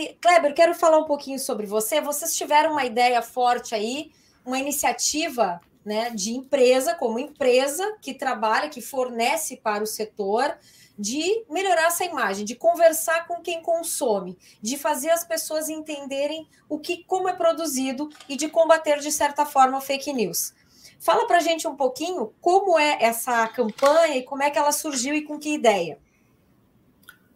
e, 0.10 0.13
Kleber, 0.22 0.53
quero 0.53 0.74
falar 0.74 1.00
um 1.00 1.06
pouquinho 1.06 1.39
sobre 1.39 1.65
você. 1.65 2.00
Vocês 2.00 2.36
tiveram 2.36 2.72
uma 2.72 2.86
ideia 2.86 3.22
forte 3.22 3.74
aí, 3.74 4.12
uma 4.46 4.60
iniciativa 4.60 5.60
né, 5.86 6.10
de 6.12 6.32
empresa, 6.32 6.96
como 6.96 7.20
empresa 7.20 7.98
que 8.01 8.13
trabalha, 8.13 8.70
que 8.70 8.82
fornece 8.82 9.58
para 9.58 9.84
o 9.84 9.88
setor, 9.88 10.58
de 11.03 11.43
melhorar 11.50 11.88
essa 11.88 12.05
imagem, 12.05 12.45
de 12.45 12.55
conversar 12.55 13.27
com 13.27 13.41
quem 13.41 13.62
consome, 13.62 14.38
de 14.62 14.77
fazer 14.77 15.10
as 15.10 15.25
pessoas 15.25 15.67
entenderem 15.67 16.48
o 16.69 16.79
que, 16.79 17.03
como 17.03 17.27
é 17.27 17.33
produzido 17.33 18.07
e 18.29 18.38
de 18.38 18.48
combater 18.48 19.00
de 19.00 19.12
certa 19.12 19.45
forma 19.45 19.81
fake 19.81 20.13
news. 20.13 20.53
Fala 20.98 21.27
para 21.27 21.41
gente 21.41 21.67
um 21.67 21.75
pouquinho 21.75 22.31
como 22.39 22.79
é 22.79 23.03
essa 23.03 23.45
campanha 23.50 24.15
e 24.15 24.24
como 24.24 24.43
é 24.43 24.50
que 24.50 24.57
ela 24.57 24.72
surgiu 24.72 25.13
e 25.13 25.24
com 25.24 25.38
que 25.38 25.53
ideia. 25.53 25.98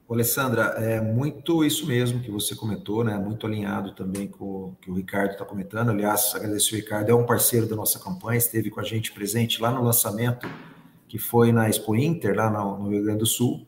Alessandra, 0.09 0.75
é 0.77 1.01
muito 1.01 1.65
isso 1.65 1.85
mesmo 1.85 2.21
que 2.21 2.31
você 2.31 2.55
comentou, 2.55 3.03
né? 3.03 3.17
Muito 3.17 3.45
alinhado 3.45 3.91
também 3.91 4.29
com 4.29 4.45
o 4.45 4.77
que 4.79 4.89
o 4.89 4.93
Ricardo 4.93 5.31
está 5.31 5.43
comentando. 5.43 5.89
Aliás, 5.89 6.33
agradecer 6.33 6.75
o 6.75 6.77
Ricardo, 6.77 7.09
é 7.09 7.13
um 7.13 7.25
parceiro 7.25 7.67
da 7.67 7.75
nossa 7.75 7.99
campanha, 7.99 8.37
esteve 8.37 8.69
com 8.69 8.79
a 8.79 8.83
gente 8.85 9.11
presente 9.11 9.61
lá 9.61 9.69
no 9.69 9.83
lançamento 9.83 10.47
que 11.07 11.17
foi 11.17 11.51
na 11.51 11.69
Expo 11.69 11.95
Inter, 11.95 12.35
lá 12.35 12.49
no, 12.49 12.77
no 12.77 12.89
Rio 12.89 13.03
Grande 13.03 13.19
do 13.19 13.25
Sul. 13.25 13.65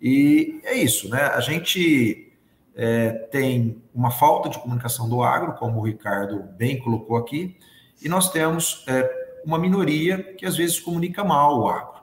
E 0.00 0.60
é 0.64 0.74
isso, 0.74 1.08
né? 1.08 1.22
A 1.22 1.40
gente 1.40 2.32
é, 2.74 3.10
tem 3.30 3.80
uma 3.94 4.10
falta 4.10 4.48
de 4.48 4.58
comunicação 4.58 5.08
do 5.08 5.22
agro, 5.22 5.54
como 5.54 5.80
o 5.80 5.84
Ricardo 5.84 6.42
bem 6.56 6.78
colocou 6.78 7.16
aqui, 7.16 7.56
e 8.02 8.08
nós 8.08 8.30
temos 8.30 8.84
é, 8.88 9.40
uma 9.44 9.58
minoria 9.58 10.22
que 10.34 10.44
às 10.44 10.56
vezes 10.56 10.80
comunica 10.80 11.22
mal 11.22 11.60
o 11.60 11.68
agro. 11.68 12.02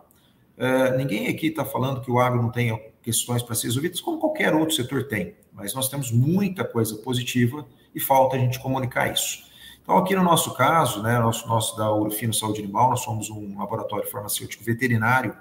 É, 0.57 0.97
ninguém 0.97 1.27
aqui 1.27 1.47
está 1.47 1.65
falando 1.65 2.01
que 2.01 2.11
o 2.11 2.19
agro 2.19 2.41
não 2.41 2.51
tenha 2.51 2.79
questões 3.01 3.41
para 3.41 3.55
ser 3.55 3.67
resolvidas, 3.67 4.01
como 4.01 4.19
qualquer 4.19 4.53
outro 4.53 4.75
setor 4.75 5.07
tem, 5.07 5.35
mas 5.51 5.73
nós 5.73 5.89
temos 5.89 6.11
muita 6.11 6.63
coisa 6.63 6.95
positiva 6.97 7.65
e 7.93 7.99
falta 7.99 8.35
a 8.35 8.39
gente 8.39 8.59
comunicar 8.59 9.11
isso. 9.11 9.48
Então, 9.89 9.97
aqui 9.97 10.15
no 10.15 10.21
nosso 10.21 10.53
caso, 10.53 11.01
né, 11.01 11.17
nosso, 11.17 11.47
nosso 11.47 11.75
da 11.75 11.91
Urufino 11.91 12.31
Saúde 12.31 12.61
Animal, 12.61 12.91
nós 12.91 12.99
somos 12.99 13.31
um 13.31 13.57
laboratório 13.57 14.07
farmacêutico 14.07 14.63
veterinário, 14.63 15.35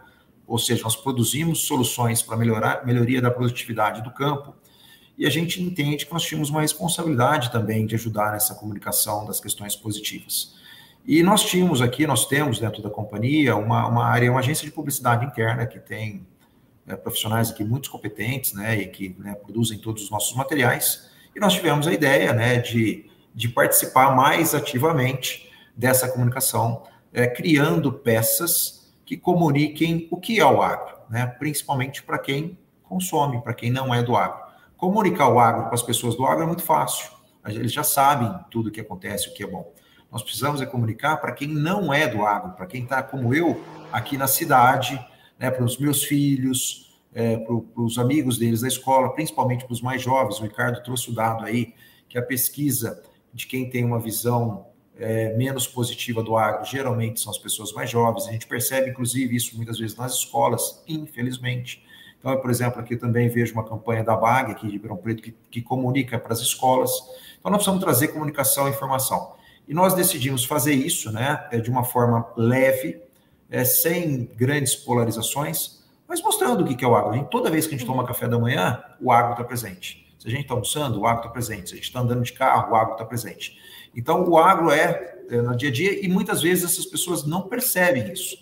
ou 0.46 0.58
seja, 0.58 0.84
nós 0.84 0.96
produzimos 0.96 1.66
soluções 1.66 2.22
para 2.22 2.34
melhorar 2.34 2.86
melhoria 2.86 3.20
da 3.20 3.30
produtividade 3.30 4.02
do 4.02 4.10
campo, 4.10 4.56
e 5.18 5.26
a 5.26 5.30
gente 5.30 5.62
entende 5.62 6.06
que 6.06 6.12
nós 6.14 6.22
tínhamos 6.22 6.48
uma 6.48 6.62
responsabilidade 6.62 7.52
também 7.52 7.84
de 7.84 7.94
ajudar 7.94 8.32
nessa 8.32 8.54
comunicação 8.54 9.26
das 9.26 9.38
questões 9.38 9.76
positivas. 9.76 10.54
E 11.04 11.22
nós 11.22 11.44
tínhamos 11.44 11.82
aqui, 11.82 12.06
nós 12.06 12.24
temos 12.24 12.58
dentro 12.58 12.82
da 12.82 12.88
companhia 12.88 13.54
uma, 13.54 13.86
uma 13.86 14.06
área, 14.06 14.30
uma 14.30 14.40
agência 14.40 14.64
de 14.64 14.70
publicidade 14.72 15.26
interna 15.26 15.66
que 15.66 15.78
tem 15.78 16.26
né, 16.86 16.96
profissionais 16.96 17.50
aqui 17.50 17.64
muito 17.64 17.90
competentes, 17.90 18.54
né, 18.54 18.80
e 18.80 18.86
que 18.86 19.14
né, 19.18 19.34
produzem 19.34 19.78
todos 19.78 20.04
os 20.04 20.10
nossos 20.10 20.34
materiais. 20.34 21.10
E 21.36 21.38
nós 21.38 21.52
tivemos 21.52 21.86
a 21.86 21.92
ideia, 21.92 22.32
né, 22.32 22.56
de, 22.56 23.07
de 23.38 23.48
participar 23.48 24.16
mais 24.16 24.52
ativamente 24.52 25.48
dessa 25.76 26.08
comunicação, 26.08 26.82
é, 27.12 27.24
criando 27.28 27.92
peças 27.92 28.92
que 29.06 29.16
comuniquem 29.16 30.08
o 30.10 30.16
que 30.16 30.40
é 30.40 30.44
o 30.44 30.60
agro, 30.60 30.96
né, 31.08 31.24
principalmente 31.24 32.02
para 32.02 32.18
quem 32.18 32.58
consome, 32.82 33.40
para 33.40 33.54
quem 33.54 33.70
não 33.70 33.94
é 33.94 34.02
do 34.02 34.16
agro. 34.16 34.42
Comunicar 34.76 35.28
o 35.28 35.38
agro 35.38 35.66
para 35.66 35.74
as 35.74 35.84
pessoas 35.84 36.16
do 36.16 36.26
agro 36.26 36.42
é 36.42 36.46
muito 36.48 36.64
fácil. 36.64 37.12
Eles 37.46 37.72
já 37.72 37.84
sabem 37.84 38.28
tudo 38.50 38.70
o 38.70 38.72
que 38.72 38.80
acontece, 38.80 39.28
o 39.28 39.34
que 39.34 39.44
é 39.44 39.46
bom. 39.46 39.72
Nós 40.10 40.20
precisamos 40.20 40.60
é 40.60 40.66
comunicar 40.66 41.18
para 41.18 41.30
quem 41.30 41.46
não 41.46 41.94
é 41.94 42.08
do 42.08 42.26
agro, 42.26 42.54
para 42.54 42.66
quem 42.66 42.82
está 42.82 43.04
como 43.04 43.32
eu 43.32 43.62
aqui 43.92 44.18
na 44.18 44.26
cidade, 44.26 45.00
né, 45.38 45.48
para 45.48 45.64
os 45.64 45.78
meus 45.78 46.02
filhos, 46.02 46.98
é, 47.14 47.36
para 47.36 47.54
os 47.76 48.00
amigos 48.00 48.36
deles 48.36 48.62
da 48.62 48.68
escola, 48.68 49.12
principalmente 49.12 49.64
para 49.64 49.74
os 49.74 49.80
mais 49.80 50.02
jovens. 50.02 50.40
O 50.40 50.42
Ricardo 50.42 50.82
trouxe 50.82 51.08
o 51.08 51.14
dado 51.14 51.44
aí 51.44 51.72
que 52.08 52.18
a 52.18 52.22
pesquisa 52.22 53.00
de 53.32 53.46
quem 53.46 53.68
tem 53.68 53.84
uma 53.84 53.98
visão 53.98 54.66
é, 54.98 55.34
menos 55.36 55.66
positiva 55.66 56.22
do 56.22 56.36
agro 56.36 56.64
geralmente 56.64 57.20
são 57.20 57.30
as 57.30 57.38
pessoas 57.38 57.72
mais 57.72 57.88
jovens. 57.90 58.26
A 58.26 58.32
gente 58.32 58.46
percebe, 58.46 58.90
inclusive, 58.90 59.34
isso 59.34 59.56
muitas 59.56 59.78
vezes 59.78 59.96
nas 59.96 60.14
escolas, 60.14 60.82
infelizmente. 60.86 61.84
Então, 62.18 62.32
eu, 62.32 62.40
por 62.40 62.50
exemplo, 62.50 62.80
aqui 62.80 62.96
também 62.96 63.28
vejo 63.28 63.52
uma 63.54 63.64
campanha 63.64 64.02
da 64.02 64.16
BAG, 64.16 64.52
aqui 64.52 64.66
de 64.66 64.72
Ribeirão 64.72 64.96
Preto, 64.96 65.22
que, 65.22 65.34
que 65.50 65.62
comunica 65.62 66.18
para 66.18 66.32
as 66.32 66.40
escolas. 66.40 66.90
Então, 67.38 67.50
nós 67.50 67.58
precisamos 67.58 67.80
trazer 67.80 68.08
comunicação 68.08 68.66
e 68.66 68.70
informação. 68.70 69.34
E 69.68 69.74
nós 69.74 69.94
decidimos 69.94 70.44
fazer 70.44 70.72
isso 70.72 71.12
né, 71.12 71.46
é, 71.52 71.58
de 71.60 71.70
uma 71.70 71.84
forma 71.84 72.26
leve, 72.36 73.00
é, 73.50 73.64
sem 73.64 74.28
grandes 74.36 74.74
polarizações, 74.74 75.78
mas 76.08 76.22
mostrando 76.22 76.64
o 76.64 76.76
que 76.76 76.84
é 76.84 76.88
o 76.88 76.96
agro. 76.96 77.22
toda 77.30 77.50
vez 77.50 77.66
que 77.66 77.74
a 77.74 77.78
gente 77.78 77.86
toma 77.86 78.06
café 78.06 78.26
da 78.26 78.38
manhã, 78.38 78.82
o 79.00 79.12
agro 79.12 79.32
está 79.32 79.44
presente. 79.44 80.07
A 80.28 80.30
gente 80.30 80.42
está 80.42 80.54
almoçando, 80.54 81.00
o 81.00 81.06
agro 81.06 81.22
está 81.22 81.30
presente. 81.30 81.70
Se 81.70 81.74
a 81.74 81.76
gente 81.76 81.86
está 81.86 82.00
andando 82.00 82.22
de 82.22 82.32
carro, 82.32 82.72
o 82.72 82.76
agro 82.76 82.92
está 82.92 83.04
presente. 83.04 83.58
Então, 83.96 84.28
o 84.28 84.36
agro 84.36 84.70
é, 84.70 85.22
é, 85.30 85.42
no 85.42 85.56
dia 85.56 85.70
a 85.70 85.72
dia 85.72 86.04
e 86.04 86.08
muitas 86.08 86.42
vezes 86.42 86.64
essas 86.64 86.86
pessoas 86.86 87.24
não 87.24 87.42
percebem 87.42 88.12
isso. 88.12 88.36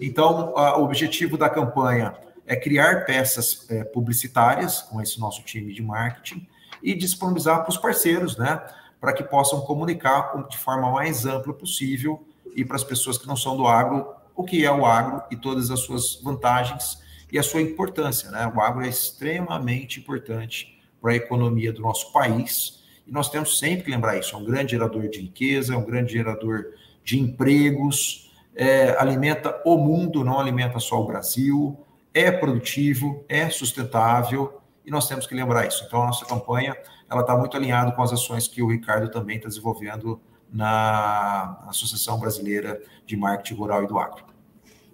Então, 0.00 0.56
a, 0.56 0.78
o 0.78 0.84
objetivo 0.84 1.38
da 1.38 1.48
campanha 1.48 2.14
é 2.46 2.56
criar 2.56 3.04
peças 3.04 3.66
é, 3.70 3.84
publicitárias 3.84 4.82
com 4.82 5.00
esse 5.00 5.20
nosso 5.20 5.42
time 5.42 5.72
de 5.72 5.82
marketing 5.82 6.46
e 6.82 6.94
disponibilizar 6.94 7.60
para 7.60 7.70
os 7.70 7.76
parceiros, 7.76 8.36
né? 8.36 8.60
para 9.00 9.12
que 9.12 9.22
possam 9.22 9.60
comunicar 9.60 10.48
de 10.48 10.58
forma 10.58 10.90
mais 10.90 11.24
ampla 11.24 11.54
possível 11.54 12.26
e 12.56 12.64
para 12.64 12.76
as 12.76 12.84
pessoas 12.84 13.16
que 13.16 13.26
não 13.26 13.36
são 13.36 13.56
do 13.56 13.66
agro 13.66 14.14
o 14.34 14.44
que 14.44 14.64
é 14.64 14.70
o 14.70 14.86
agro 14.86 15.22
e 15.30 15.36
todas 15.36 15.70
as 15.70 15.80
suas 15.80 16.20
vantagens 16.22 17.02
e 17.30 17.38
a 17.38 17.42
sua 17.42 17.60
importância. 17.60 18.30
Né? 18.30 18.50
O 18.54 18.60
agro 18.60 18.84
é 18.84 18.88
extremamente 18.88 20.00
importante 20.00 20.77
para 21.00 21.12
a 21.12 21.16
economia 21.16 21.72
do 21.72 21.80
nosso 21.80 22.12
país 22.12 22.78
e 23.08 23.10
nós 23.10 23.30
temos 23.30 23.58
sempre 23.58 23.84
que 23.84 23.90
lembrar 23.90 24.18
isso. 24.18 24.36
É 24.36 24.38
um 24.38 24.44
grande 24.44 24.72
gerador 24.72 25.08
de 25.08 25.20
riqueza, 25.20 25.74
é 25.74 25.76
um 25.76 25.84
grande 25.84 26.12
gerador 26.12 26.66
de 27.02 27.18
empregos, 27.18 28.30
é, 28.54 28.90
alimenta 28.98 29.60
o 29.64 29.78
mundo, 29.78 30.22
não 30.22 30.38
alimenta 30.38 30.78
só 30.78 31.00
o 31.00 31.06
Brasil, 31.06 31.78
é 32.12 32.30
produtivo, 32.30 33.24
é 33.26 33.48
sustentável 33.48 34.60
e 34.84 34.90
nós 34.90 35.08
temos 35.08 35.26
que 35.26 35.34
lembrar 35.34 35.66
isso. 35.66 35.84
Então, 35.86 36.02
a 36.02 36.06
nossa 36.06 36.26
campanha 36.26 36.76
ela 37.10 37.22
está 37.22 37.34
muito 37.34 37.56
alinhada 37.56 37.92
com 37.92 38.02
as 38.02 38.12
ações 38.12 38.46
que 38.46 38.62
o 38.62 38.68
Ricardo 38.68 39.10
também 39.10 39.36
está 39.36 39.48
desenvolvendo 39.48 40.20
na 40.52 41.64
Associação 41.66 42.20
Brasileira 42.20 42.82
de 43.06 43.16
Marketing 43.16 43.54
Rural 43.54 43.84
e 43.84 43.86
do 43.86 43.98
Agro. 43.98 44.27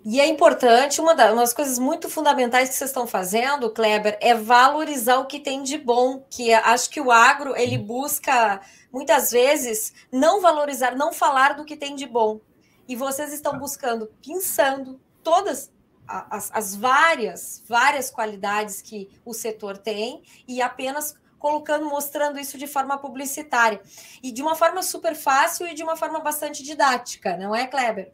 E 0.07 0.21
é 0.21 0.27
importante, 0.27 1.01
uma 1.01 1.15
das, 1.15 1.55
coisas 1.55 1.79
muito 1.79 2.11
fundamentais 2.11 2.69
que 2.69 2.75
vocês 2.75 2.91
estão 2.91 3.07
fazendo, 3.07 3.71
Kleber, 3.71 4.19
é 4.21 4.35
valorizar 4.35 5.17
o 5.17 5.25
que 5.25 5.41
tem 5.41 5.63
de 5.63 5.79
bom, 5.79 6.23
que 6.29 6.53
é, 6.53 6.57
acho 6.57 6.91
que 6.91 7.01
o 7.01 7.11
agro, 7.11 7.57
ele 7.57 7.79
busca, 7.79 8.61
muitas 8.93 9.31
vezes, 9.31 9.95
não 10.13 10.43
valorizar, 10.43 10.95
não 10.95 11.11
falar 11.11 11.55
do 11.55 11.65
que 11.65 11.75
tem 11.75 11.97
de 11.97 12.07
bom. 12.07 12.39
E 12.87 12.95
vocês 12.95 13.33
estão 13.33 13.59
buscando, 13.59 14.13
pensando 14.23 15.01
todas 15.23 15.73
as, 16.07 16.51
as 16.53 16.77
várias, 16.77 17.63
várias 17.67 18.11
qualidades 18.11 18.83
que 18.83 19.09
o 19.25 19.33
setor 19.33 19.79
tem 19.79 20.23
e 20.47 20.61
apenas 20.61 21.15
colocando, 21.39 21.87
mostrando 21.87 22.39
isso 22.39 22.59
de 22.59 22.67
forma 22.67 22.99
publicitária. 22.99 23.81
E 24.23 24.31
de 24.31 24.43
uma 24.43 24.55
forma 24.55 24.83
super 24.83 25.15
fácil 25.15 25.67
e 25.67 25.73
de 25.73 25.83
uma 25.83 25.97
forma 25.97 26.21
bastante 26.21 26.63
didática, 26.63 27.39
não 27.39 27.57
é, 27.57 27.67
Kleber? 27.67 28.13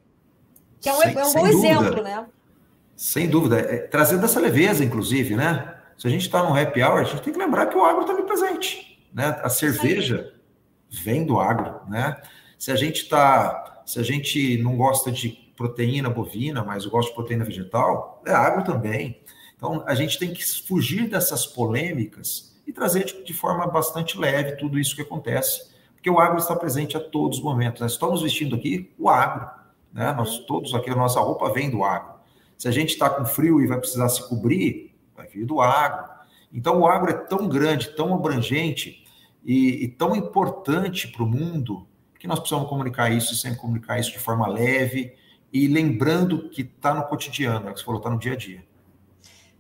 Que 0.81 0.89
é 0.89 0.93
um, 0.93 1.01
sem, 1.01 1.15
é 1.15 1.25
um 1.25 1.33
bom 1.33 1.49
dúvida. 1.49 1.69
exemplo, 1.69 2.03
né? 2.03 2.27
Sem 2.97 3.29
dúvida. 3.29 3.59
É, 3.59 3.79
trazendo 3.79 4.25
essa 4.25 4.41
leveza, 4.41 4.85
inclusive, 4.85 5.37
né? 5.37 5.75
Se 5.97 6.07
a 6.07 6.11
gente 6.11 6.23
está 6.23 6.43
no 6.43 6.57
happy 6.57 6.83
hour, 6.83 7.01
a 7.01 7.05
gente 7.05 7.23
tem 7.23 7.33
que 7.33 7.39
lembrar 7.39 7.67
que 7.67 7.77
o 7.77 7.85
agro 7.85 8.03
está 8.03 8.13
ali 8.13 8.23
presente. 8.23 8.99
Né? 9.13 9.39
A 9.43 9.49
cerveja 9.49 10.33
vem 10.91 11.27
do 11.27 11.39
agro, 11.39 11.81
né? 11.89 12.17
Se 12.59 12.71
a 12.71 12.77
gente 12.77 13.09
tá, 13.09 13.83
se 13.85 13.99
a 13.99 14.03
gente 14.03 14.59
não 14.63 14.77
gosta 14.77 15.11
de 15.13 15.29
proteína 15.57 16.09
bovina, 16.09 16.65
mas 16.65 16.87
gosta 16.87 17.11
de 17.11 17.15
proteína 17.15 17.45
vegetal, 17.45 18.23
é 18.27 18.33
agro 18.33 18.65
também. 18.65 19.21
Então 19.57 19.85
a 19.87 19.95
gente 19.95 20.19
tem 20.19 20.33
que 20.33 20.43
fugir 20.67 21.07
dessas 21.07 21.47
polêmicas 21.47 22.59
e 22.67 22.73
trazer 22.73 23.05
de, 23.05 23.23
de, 23.23 23.35
forma 23.35 23.67
bastante 23.67 24.19
leve 24.19 24.57
tudo 24.57 24.79
isso 24.79 24.97
que 24.97 25.03
acontece, 25.03 25.71
porque 25.95 26.09
o 26.09 26.19
agro 26.19 26.39
está 26.39 26.57
presente 26.57 26.97
a 26.97 27.01
todos 27.01 27.39
os 27.39 27.45
momentos. 27.45 27.83
Nós 27.83 27.93
estamos 27.93 28.23
vestindo 28.23 28.57
aqui 28.57 28.91
o 28.99 29.09
agro, 29.09 29.51
né? 29.93 30.13
Nós 30.13 30.39
todos 30.41 30.75
aqui, 30.75 30.91
a 30.91 30.95
nossa 30.95 31.21
roupa 31.21 31.53
vem 31.53 31.71
do 31.71 31.85
agro. 31.85 32.15
Se 32.57 32.69
a 32.69 32.71
gente 32.71 32.91
está 32.91 33.09
com 33.09 33.25
frio 33.25 33.61
e 33.61 33.67
vai 33.67 33.79
precisar 33.79 34.09
se 34.09 34.29
cobrir, 34.29 34.95
vai 35.17 35.27
vir 35.27 35.47
do 35.47 35.61
agro. 35.61 36.09
Então 36.53 36.81
o 36.81 36.87
agro 36.87 37.11
é 37.11 37.15
tão 37.15 37.49
grande, 37.49 37.95
tão 37.97 38.15
abrangente 38.15 39.05
e, 39.45 39.85
e 39.85 39.89
tão 39.89 40.15
importante 40.15 41.09
para 41.09 41.23
o 41.23 41.27
mundo 41.27 41.87
que 42.19 42.27
nós 42.27 42.39
precisamos 42.39 42.69
comunicar 42.69 43.11
isso 43.11 43.33
e 43.33 43.37
sempre 43.37 43.59
comunicar 43.59 43.99
isso 43.99 44.13
de 44.13 44.19
forma 44.19 44.47
leve 44.47 45.15
e 45.53 45.67
lembrando 45.67 46.51
que 46.51 46.63
está 46.63 46.95
no 46.95 47.05
cotidiano, 47.05 47.69
é 47.69 47.73
que 47.73 47.79
você 47.79 47.85
falou, 47.85 47.99
está 47.99 48.11
no 48.11 48.19
dia 48.19 48.35
a 48.35 48.37
dia. 48.37 48.65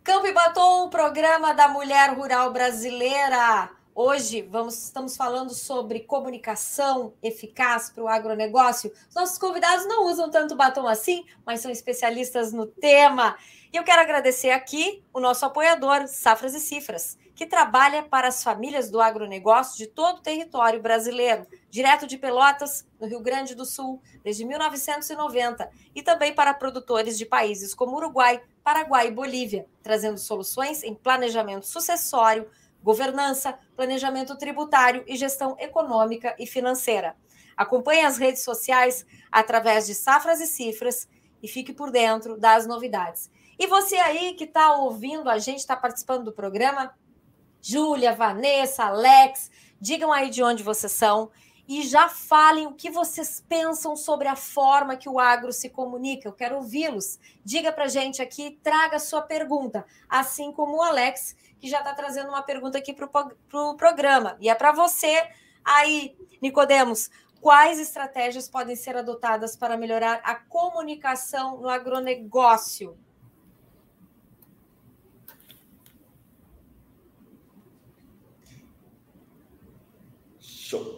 Campo 0.05 0.27
e 0.27 0.33
Batom, 0.33 0.87
o 0.87 0.91
programa 0.91 1.53
da 1.53 1.69
mulher 1.69 2.15
rural 2.15 2.53
brasileira. 2.53 3.71
Hoje 4.03 4.41
vamos, 4.41 4.83
estamos 4.83 5.15
falando 5.15 5.53
sobre 5.53 6.01
comunicação 6.01 7.13
eficaz 7.23 7.91
para 7.91 8.03
o 8.03 8.09
agronegócio. 8.09 8.91
Os 9.11 9.15
nossos 9.15 9.37
convidados 9.37 9.87
não 9.87 10.07
usam 10.07 10.31
tanto 10.31 10.57
batom 10.57 10.89
assim, 10.89 11.27
mas 11.45 11.61
são 11.61 11.71
especialistas 11.71 12.51
no 12.51 12.65
tema. 12.65 13.37
E 13.71 13.77
eu 13.77 13.85
quero 13.85 14.01
agradecer 14.01 14.53
aqui 14.53 15.05
o 15.13 15.21
nosso 15.21 15.45
apoiador, 15.45 16.09
Safras 16.09 16.55
e 16.55 16.61
Cifras, 16.61 17.19
que 17.35 17.45
trabalha 17.45 18.03
para 18.03 18.29
as 18.29 18.43
famílias 18.43 18.91
do 18.91 19.03
agronegócio 19.03 19.77
de 19.77 19.87
todo 19.87 20.17
o 20.17 20.23
território 20.23 20.81
brasileiro, 20.81 21.47
direto 21.69 22.07
de 22.07 22.17
Pelotas, 22.17 22.87
no 22.99 23.07
Rio 23.07 23.21
Grande 23.21 23.55
do 23.55 23.67
Sul, 23.67 24.01
desde 24.25 24.47
1990, 24.47 25.71
e 25.95 26.03
também 26.03 26.35
para 26.35 26.55
produtores 26.55 27.19
de 27.19 27.27
países 27.27 27.75
como 27.75 27.97
Uruguai, 27.97 28.43
Paraguai 28.65 29.09
e 29.09 29.13
Bolívia, 29.13 29.67
trazendo 29.83 30.17
soluções 30.17 30.83
em 30.83 30.95
planejamento 30.95 31.67
sucessório, 31.67 32.49
governança, 32.83 33.59
planejamento 33.77 34.37
tributário 34.37 35.05
e 35.07 35.17
gestão 35.17 35.57
econômica 35.59 36.35
e 36.39 36.47
financeira. 36.47 37.17
Acompanhe 37.57 38.05
as 38.05 38.19
redes 38.19 38.43
sociais 38.43 39.05
através 39.31 39.87
de 39.87 39.95
Safras 39.95 40.41
e 40.41 40.47
Cifras 40.47 41.09
e 41.43 41.49
fique 41.49 41.73
por 41.73 41.91
dentro 41.91 42.39
das 42.39 42.67
novidades. 42.67 43.31
E 43.59 43.67
você 43.67 43.97
aí 43.97 44.35
que 44.35 44.45
está 44.45 44.75
ouvindo 44.77 45.29
a 45.29 45.39
gente, 45.39 45.59
está 45.59 45.77
participando 45.77 46.25
do 46.25 46.33
programa, 46.33 46.95
Júlia, 47.61 48.15
Vanessa, 48.15 48.85
Alex, 48.85 49.51
digam 49.79 50.13
aí 50.13 50.31
de 50.31 50.43
onde 50.43 50.63
vocês 50.63 50.93
são 50.93 51.31
e 51.69 51.83
já 51.83 52.09
falem 52.09 52.67
o 52.67 52.73
que 52.73 52.91
vocês 52.91 53.45
pensam 53.49 53.95
sobre 53.95 54.27
a 54.27 54.35
forma 54.35 54.97
que 54.97 55.09
o 55.09 55.21
agro 55.21 55.53
se 55.53 55.71
comunica. 55.71 56.27
Eu 56.27 56.33
quero 56.33 56.57
ouvi-los. 56.57 57.19
Diga 57.45 57.71
para 57.71 57.87
gente 57.87 58.21
aqui, 58.21 58.59
traga 58.61 58.99
sua 58.99 59.23
pergunta, 59.23 59.87
assim 60.09 60.51
como 60.51 60.79
o 60.79 60.83
Alex, 60.83 61.37
que 61.61 61.69
já 61.69 61.79
está 61.79 61.95
trazendo 61.95 62.31
uma 62.31 62.43
pergunta 62.43 62.79
aqui 62.79 62.93
para 62.93 63.05
o 63.07 63.09
pro 63.49 63.77
programa. 63.77 64.37
E 64.41 64.49
é 64.49 64.55
para 64.55 64.73
você 64.73 65.29
aí, 65.65 66.17
Nicodemos. 66.41 67.11
Quais 67.41 67.79
estratégias 67.79 68.49
podem 68.49 68.77
ser 68.77 68.97
adotadas 68.97 69.57
para 69.57 69.77
melhorar 69.77 70.21
a 70.25 70.35
comunicação 70.35 71.59
no 71.59 71.69
agronegócio? 71.69 72.97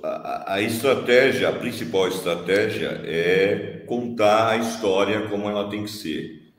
A, 0.02 0.60
estratégia, 0.60 1.48
a 1.48 1.52
principal 1.52 2.08
estratégia 2.08 3.00
é 3.04 3.84
contar 3.86 4.50
a 4.50 4.56
história 4.58 5.28
como 5.28 5.48
ela 5.48 5.70
tem 5.70 5.84
que 5.84 5.90
ser. 5.90 6.52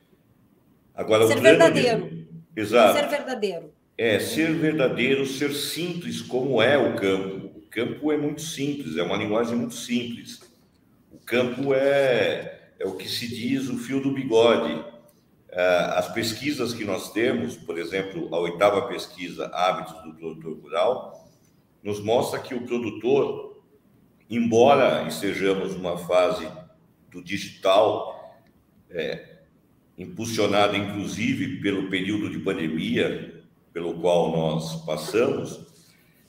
Agora, 0.95 1.27
ser 1.27 1.39
verdadeiro. 1.39 2.25
Exato. 2.55 2.97
Ser 2.97 3.07
verdadeiro. 3.07 3.72
É, 3.97 4.19
ser 4.19 4.53
verdadeiro, 4.55 5.25
ser 5.25 5.53
simples, 5.53 6.21
como 6.21 6.61
é 6.61 6.77
o 6.77 6.95
campo. 6.95 7.57
O 7.57 7.61
campo 7.69 8.11
é 8.11 8.17
muito 8.17 8.41
simples, 8.41 8.97
é 8.97 9.03
uma 9.03 9.17
linguagem 9.17 9.55
muito 9.55 9.75
simples. 9.75 10.41
O 11.11 11.17
campo 11.19 11.73
é, 11.73 12.71
é 12.79 12.87
o 12.87 12.95
que 12.95 13.07
se 13.07 13.27
diz 13.27 13.69
o 13.69 13.77
fio 13.77 14.01
do 14.01 14.11
bigode. 14.11 14.83
Ah, 15.51 15.99
as 15.99 16.11
pesquisas 16.11 16.73
que 16.73 16.83
nós 16.83 17.11
temos, 17.11 17.55
por 17.55 17.77
exemplo, 17.77 18.33
a 18.33 18.39
oitava 18.39 18.87
pesquisa, 18.87 19.45
Hábitos 19.53 19.93
do 20.03 20.13
Produtor 20.15 20.57
Rural, 20.57 21.29
nos 21.83 21.99
mostra 21.99 22.39
que 22.39 22.55
o 22.55 22.65
produtor, 22.65 23.61
embora 24.27 25.07
estejamos 25.07 25.75
numa 25.75 25.97
fase 25.97 26.47
do 27.11 27.23
digital, 27.23 28.41
é, 28.89 29.33
impulsionada 29.95 30.75
inclusive 30.75 31.61
pelo 31.61 31.89
período 31.89 32.31
de 32.31 32.39
pandemia 32.39 33.32
pelo 33.73 33.95
qual 33.95 34.31
nós 34.31 34.85
passamos, 34.85 35.65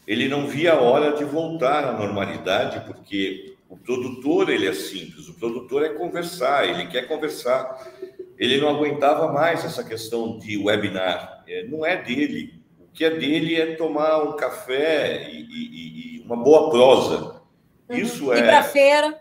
ele 0.06 0.28
não 0.28 0.46
via 0.46 0.72
a 0.72 0.80
hora 0.80 1.16
de 1.16 1.24
voltar 1.24 1.84
à 1.84 1.92
normalidade, 1.92 2.84
porque 2.86 3.54
o 3.68 3.76
produtor 3.76 4.48
ele 4.48 4.66
é 4.66 4.72
simples, 4.72 5.28
o 5.28 5.34
produtor 5.34 5.84
é 5.84 5.90
conversar, 5.90 6.68
ele 6.68 6.86
quer 6.86 7.06
conversar. 7.06 7.92
Ele 8.38 8.60
não 8.60 8.68
aguentava 8.68 9.32
mais 9.32 9.64
essa 9.64 9.84
questão 9.84 10.38
de 10.38 10.56
webinar, 10.56 11.44
é, 11.46 11.64
não 11.64 11.86
é 11.86 12.02
dele 12.02 12.64
que 12.94 13.04
é 13.04 13.10
dele 13.10 13.60
é 13.60 13.74
tomar 13.74 14.22
um 14.22 14.36
café 14.36 15.28
e, 15.28 15.40
e, 15.40 16.18
e 16.18 16.22
uma 16.24 16.36
boa 16.36 16.70
prosa. 16.70 17.42
Uhum. 17.88 17.96
Isso 17.96 18.32
é. 18.32 18.38
Ir 18.38 18.46
para 18.46 18.62
feira. 18.62 19.20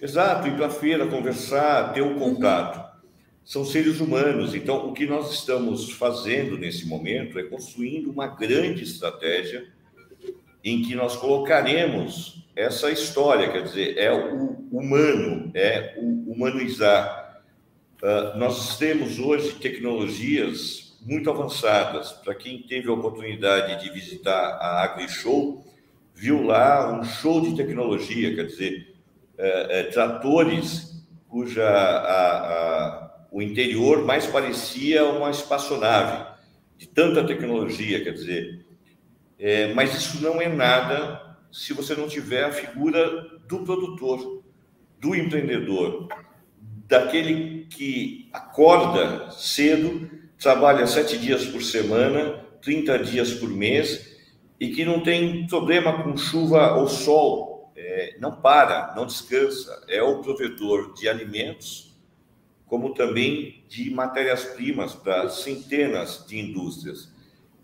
Exato, 0.00 0.48
ir 0.48 0.56
para 0.56 0.68
feira, 0.68 1.06
conversar, 1.06 1.92
ter 1.92 2.02
o 2.02 2.08
um 2.08 2.18
contato. 2.18 2.78
Uhum. 2.78 2.83
São 3.44 3.64
seres 3.64 4.00
humanos. 4.00 4.54
Então, 4.54 4.88
o 4.88 4.92
que 4.92 5.06
nós 5.06 5.32
estamos 5.32 5.90
fazendo 5.92 6.56
nesse 6.56 6.86
momento 6.86 7.38
é 7.38 7.42
construindo 7.42 8.10
uma 8.10 8.26
grande 8.26 8.82
estratégia 8.82 9.66
em 10.64 10.82
que 10.82 10.94
nós 10.94 11.14
colocaremos 11.16 12.42
essa 12.56 12.90
história, 12.90 13.50
quer 13.50 13.64
dizer, 13.64 13.98
é 13.98 14.12
o 14.12 14.56
humano, 14.72 15.50
é 15.54 15.94
o 15.98 16.32
humanizar. 16.32 17.42
Uh, 18.02 18.38
nós 18.38 18.78
temos 18.78 19.18
hoje 19.18 19.52
tecnologias 19.56 20.96
muito 21.04 21.28
avançadas. 21.28 22.12
Para 22.12 22.34
quem 22.34 22.62
teve 22.62 22.88
a 22.88 22.92
oportunidade 22.92 23.82
de 23.82 23.92
visitar 23.92 24.56
a 24.60 24.82
AgriShow, 24.84 25.64
viu 26.14 26.42
lá 26.42 26.98
um 26.98 27.04
show 27.04 27.40
de 27.40 27.56
tecnologia, 27.56 28.34
quer 28.34 28.46
dizer, 28.46 28.94
é, 29.36 29.80
é, 29.80 29.82
tratores 29.84 31.04
cuja 31.28 31.68
a, 31.68 32.38
a, 32.38 33.03
o 33.34 33.42
interior 33.42 34.04
mais 34.04 34.28
parecia 34.28 35.04
uma 35.06 35.28
espaçonave, 35.28 36.24
de 36.78 36.86
tanta 36.86 37.26
tecnologia, 37.26 38.00
quer 38.04 38.12
dizer. 38.12 38.64
É, 39.36 39.74
mas 39.74 39.92
isso 39.92 40.22
não 40.22 40.40
é 40.40 40.48
nada 40.48 41.36
se 41.50 41.72
você 41.72 41.96
não 41.96 42.06
tiver 42.06 42.44
a 42.44 42.52
figura 42.52 43.10
do 43.48 43.64
produtor, 43.64 44.44
do 45.00 45.16
empreendedor, 45.16 46.06
daquele 46.86 47.66
que 47.66 48.30
acorda 48.32 49.28
cedo 49.32 50.08
trabalha 50.38 50.86
sete 50.86 51.18
dias 51.18 51.44
por 51.44 51.60
semana, 51.60 52.40
30 52.62 53.00
dias 53.00 53.34
por 53.34 53.50
mês, 53.50 54.16
e 54.60 54.68
que 54.68 54.84
não 54.84 55.00
tem 55.00 55.44
problema 55.48 56.04
com 56.04 56.16
chuva 56.16 56.76
ou 56.76 56.86
sol, 56.86 57.72
é, 57.74 58.16
não 58.20 58.40
para, 58.40 58.94
não 58.94 59.04
descansa, 59.04 59.84
é 59.88 60.00
o 60.00 60.20
provedor 60.20 60.94
de 60.94 61.08
alimentos, 61.08 61.83
como 62.66 62.94
também 62.94 63.64
de 63.68 63.90
matérias-primas 63.90 64.94
para 64.94 65.28
centenas 65.28 66.24
de 66.26 66.38
indústrias. 66.38 67.12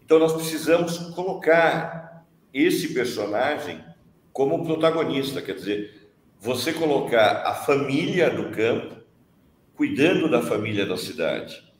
Então, 0.04 0.18
nós 0.18 0.32
precisamos 0.32 0.98
colocar 1.14 2.24
esse 2.52 2.92
personagem 2.92 3.84
como 4.32 4.64
protagonista, 4.64 5.40
quer 5.40 5.54
dizer, 5.54 6.10
você 6.38 6.72
colocar 6.72 7.42
a 7.46 7.54
família 7.54 8.30
do 8.30 8.50
campo 8.50 8.96
cuidando 9.74 10.30
da 10.30 10.42
família 10.42 10.84
da 10.84 10.96
cidade 10.96 11.70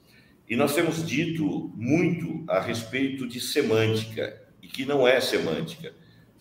e 0.50 0.56
nós 0.56 0.74
temos 0.74 1.06
dito 1.06 1.70
muito 1.76 2.44
a 2.48 2.59
respeito 2.59 3.24
de 3.28 3.40
semântica, 3.40 4.37
e 4.61 4.66
que 4.66 4.85
não 4.85 5.06
é 5.06 5.20
semântica. 5.20 5.94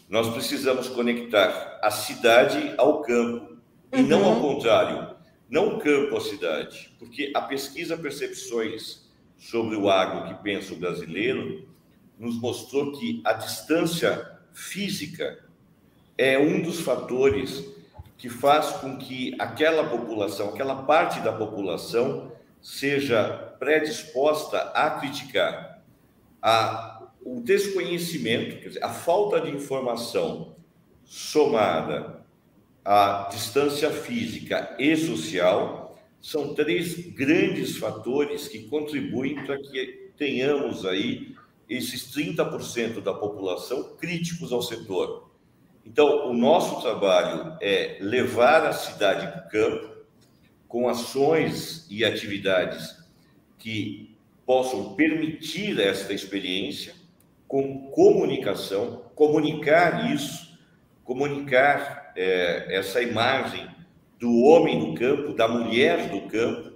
Nós 0.10 0.28
precisamos 0.34 0.90
conectar 0.90 1.80
a 1.84 1.92
cidade 1.92 2.74
ao 2.76 3.04
campo, 3.04 3.60
e 3.94 4.02
não 4.02 4.26
ao 4.26 4.34
uhum. 4.34 4.56
contrário, 4.56 5.16
não 5.50 5.76
o 5.76 5.80
campo 5.80 6.16
à 6.16 6.22
cidade, 6.22 6.94
porque 7.00 7.32
a 7.36 7.42
pesquisa 7.42 7.98
Percepções 7.98 9.10
sobre 9.38 9.76
o 9.76 9.90
agro 9.90 10.28
que 10.28 10.44
pensa 10.44 10.74
o 10.74 10.78
brasileiro 10.78 11.68
nos 12.18 12.40
mostrou 12.40 12.92
que 12.92 13.22
a 13.24 13.34
distância 13.34 14.38
física 14.52 15.44
é 16.18 16.38
um 16.38 16.62
dos 16.62 16.82
fatores 16.82 17.66
que 18.18 18.28
faz 18.28 18.72
com 18.74 18.98
que 18.98 19.34
aquela 19.40 19.88
população, 19.90 20.50
aquela 20.50 20.84
parte 20.84 21.22
da 21.22 21.32
população, 21.32 22.34
seja 22.62 23.56
predisposta 23.58 24.60
a 24.76 24.92
criticar 24.92 25.82
a, 26.42 27.08
o 27.24 27.40
desconhecimento, 27.40 28.60
quer 28.60 28.68
dizer, 28.68 28.84
a 28.84 28.90
falta 28.90 29.40
de 29.40 29.50
informação 29.50 30.56
somada 31.06 32.19
à 32.84 33.30
distância 33.32 33.92
física 33.92 34.76
e 34.80 34.96
social, 34.96 35.98
são 36.22 36.54
três 36.54 36.96
grandes 37.14 37.78
fatores 37.78 38.48
que 38.48 38.68
contribuem 38.68 39.36
para 39.46 39.58
que 39.58 40.12
tenhamos 40.18 40.86
aí 40.86 41.36
esses 41.70 42.12
30% 42.14 43.02
da 43.02 43.14
população 43.14 43.96
críticos 43.96 44.52
ao 44.52 44.62
setor. 44.62 45.30
Então, 45.86 46.30
o 46.30 46.34
nosso 46.34 46.82
trabalho 46.82 47.58
é 47.62 47.98
levar 48.02 48.66
a 48.66 48.74
cidade 48.74 49.28
para 49.28 49.46
o 49.46 49.50
campo 49.50 50.00
com 50.68 50.88
ações 50.88 51.88
e 51.90 52.04
atividades 52.04 52.98
que 53.58 54.16
possam 54.46 54.96
permitir 54.96 55.80
esta 55.80 56.14
experiência 56.14 56.94
com 57.48 57.90
comunicação, 57.92 59.04
comunicar 59.16 60.14
isso, 60.14 60.60
comunicar 61.04 62.09
é, 62.20 62.76
essa 62.76 63.02
imagem 63.02 63.66
do 64.20 64.44
homem 64.44 64.78
do 64.78 64.94
campo, 64.94 65.34
da 65.34 65.48
mulher 65.48 66.10
do 66.10 66.28
campo, 66.28 66.74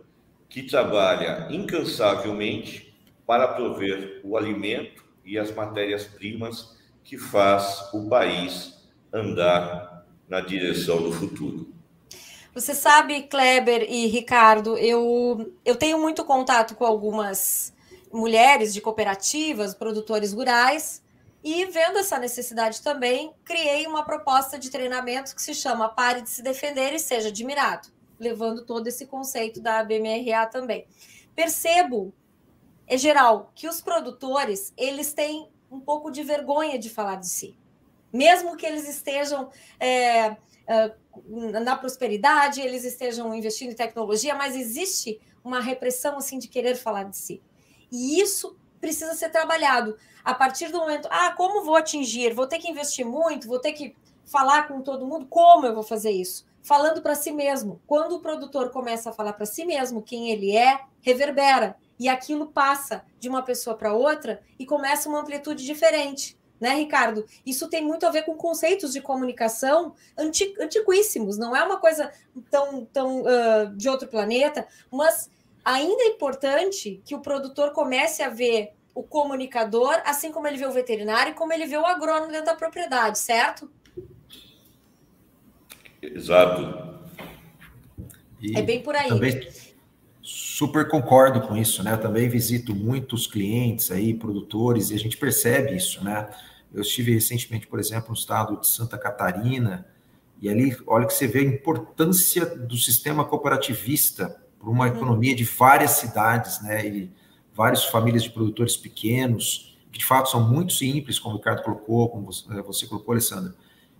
que 0.47 0.63
trabalha 0.63 1.47
incansavelmente 1.49 2.97
para 3.27 3.49
prover 3.49 4.21
o 4.23 4.37
alimento 4.37 5.03
e 5.25 5.37
as 5.37 5.53
matérias-primas 5.53 6.77
que 7.03 7.17
faz 7.17 7.89
o 7.93 8.07
país 8.07 8.87
andar 9.11 10.05
na 10.29 10.39
direção 10.39 11.01
do 11.01 11.11
futuro. 11.11 11.73
Você 12.53 12.73
sabe, 12.73 13.23
Kleber 13.23 13.85
e 13.89 14.07
Ricardo, 14.07 14.77
eu, 14.77 15.53
eu 15.65 15.75
tenho 15.75 15.99
muito 15.99 16.23
contato 16.23 16.75
com 16.75 16.85
algumas 16.85 17.73
mulheres 18.13 18.73
de 18.73 18.79
cooperativas, 18.79 19.73
produtores 19.73 20.31
rurais, 20.31 21.03
e 21.43 21.65
vendo 21.65 21.97
essa 21.97 22.17
necessidade 22.17 22.81
também, 22.81 23.33
criei 23.43 23.85
uma 23.85 24.05
proposta 24.05 24.57
de 24.57 24.69
treinamento 24.69 25.35
que 25.35 25.41
se 25.41 25.53
chama 25.53 25.89
Pare 25.89 26.21
de 26.21 26.29
se 26.29 26.41
defender 26.41 26.93
e 26.93 26.99
seja 26.99 27.27
admirado, 27.27 27.89
levando 28.17 28.65
todo 28.65 28.87
esse 28.87 29.05
conceito 29.05 29.59
da 29.59 29.83
BMRA 29.83 30.45
também. 30.45 30.87
Percebo, 31.35 32.13
é 32.87 32.97
geral, 32.97 33.51
que 33.53 33.67
os 33.67 33.81
produtores, 33.81 34.71
eles 34.77 35.11
têm 35.11 35.49
um 35.69 35.81
pouco 35.81 36.09
de 36.09 36.23
vergonha 36.23 36.79
de 36.79 36.89
falar 36.89 37.15
de 37.15 37.27
si. 37.27 37.57
Mesmo 38.11 38.55
que 38.55 38.65
eles 38.65 38.87
estejam 38.87 39.49
é, 39.79 40.37
é, 40.65 40.95
na 41.61 41.75
prosperidade, 41.75 42.61
eles 42.61 42.85
estejam 42.85 43.33
investindo 43.33 43.71
em 43.71 43.75
tecnologia, 43.75 44.33
mas 44.33 44.55
existe 44.55 45.19
uma 45.43 45.59
repressão 45.59 46.17
assim 46.17 46.39
de 46.39 46.47
querer 46.47 46.75
falar 46.75 47.03
de 47.03 47.17
si. 47.17 47.41
E 47.91 48.21
isso 48.21 48.55
precisa 48.83 49.13
ser 49.13 49.29
trabalhado 49.29 49.95
a 50.25 50.33
partir 50.33 50.67
do 50.69 50.77
momento, 50.77 51.07
ah, 51.09 51.31
como 51.37 51.63
vou 51.63 51.77
atingir? 51.77 52.33
Vou 52.33 52.45
ter 52.45 52.59
que 52.59 52.69
investir 52.69 53.05
muito, 53.05 53.47
vou 53.47 53.57
ter 53.57 53.71
que 53.71 53.95
falar 54.25 54.67
com 54.67 54.81
todo 54.81 55.07
mundo, 55.07 55.25
como 55.25 55.65
eu 55.65 55.73
vou 55.73 55.83
fazer 55.83 56.11
isso? 56.11 56.45
Falando 56.61 57.01
para 57.01 57.15
si 57.15 57.31
mesmo. 57.31 57.79
Quando 57.87 58.17
o 58.17 58.19
produtor 58.19 58.71
começa 58.71 59.09
a 59.09 59.13
falar 59.13 59.33
para 59.33 59.45
si 59.45 59.63
mesmo 59.63 60.01
quem 60.01 60.31
ele 60.31 60.53
é, 60.53 60.81
reverbera 61.01 61.77
e 61.97 62.09
aquilo 62.09 62.47
passa 62.47 63.05
de 63.21 63.29
uma 63.29 63.41
pessoa 63.41 63.73
para 63.73 63.93
outra 63.93 64.41
e 64.59 64.65
começa 64.65 65.07
uma 65.07 65.21
amplitude 65.21 65.65
diferente. 65.65 66.37
Né, 66.59 66.75
Ricardo? 66.75 67.25
Isso 67.45 67.69
tem 67.69 67.83
muito 67.83 68.05
a 68.05 68.09
ver 68.09 68.23
com 68.23 68.35
conceitos 68.35 68.93
de 68.93 69.01
comunicação 69.01 69.95
anti, 70.17 70.53
antiquíssimos, 70.59 71.37
não 71.37 71.53
é 71.53 71.61
uma 71.63 71.77
coisa 71.77 72.09
tão, 72.49 72.85
tão 72.85 73.21
uh, 73.21 73.75
de 73.75 73.89
outro 73.89 74.07
planeta, 74.07 74.65
mas 74.89 75.29
ainda 75.63 76.03
é 76.03 76.07
importante 76.07 77.01
que 77.05 77.15
o 77.15 77.19
produtor 77.19 77.71
comece 77.71 78.21
a 78.21 78.29
ver 78.29 78.73
o 78.93 79.01
comunicador, 79.01 80.01
assim 80.05 80.31
como 80.31 80.47
ele 80.47 80.57
vê 80.57 80.65
o 80.65 80.71
veterinário 80.71 81.31
e 81.31 81.35
como 81.35 81.51
ele 81.51 81.65
vê 81.65 81.77
o 81.77 81.85
agrônomo 81.85 82.31
dentro 82.31 82.45
da 82.47 82.55
propriedade, 82.55 83.17
certo? 83.17 83.71
Exato. 86.01 86.99
E 88.41 88.57
é 88.57 88.61
bem 88.61 88.83
por 88.83 88.95
aí. 88.95 89.07
Também 89.07 89.49
super 90.21 90.87
concordo 90.87 91.41
com 91.41 91.57
isso, 91.57 91.81
né? 91.83 91.97
Também 91.97 92.29
visito 92.29 92.75
muitos 92.75 93.25
clientes 93.25 93.89
aí, 93.89 94.13
produtores, 94.13 94.91
e 94.91 94.95
a 94.95 94.99
gente 94.99 95.17
percebe 95.17 95.75
isso, 95.75 96.03
né? 96.03 96.29
Eu 96.73 96.81
estive 96.81 97.13
recentemente, 97.13 97.67
por 97.67 97.79
exemplo, 97.79 98.09
no 98.09 98.15
estado 98.15 98.59
de 98.59 98.67
Santa 98.67 98.97
Catarina, 98.97 99.87
e 100.41 100.49
ali, 100.49 100.75
olha 100.85 101.07
que 101.07 101.13
você 101.13 101.25
vê 101.25 101.39
a 101.39 101.43
importância 101.43 102.45
do 102.45 102.75
sistema 102.75 103.23
cooperativista 103.23 104.42
para 104.63 104.71
uma 104.71 104.87
economia 104.87 105.35
de 105.35 105.43
várias 105.43 105.91
cidades, 105.91 106.61
né? 106.61 106.87
E 106.87 107.11
várias 107.53 107.83
famílias 107.83 108.23
de 108.23 108.29
produtores 108.29 108.77
pequenos, 108.77 109.77
que 109.91 109.99
de 109.99 110.05
fato 110.05 110.29
são 110.29 110.49
muito 110.49 110.71
simples, 110.71 111.19
como 111.19 111.35
o 111.35 111.37
Ricardo 111.37 111.63
colocou, 111.63 112.07
como 112.07 112.25
você, 112.27 112.61
você 112.61 112.87
colocou, 112.87 113.11
Alessandra, 113.11 113.53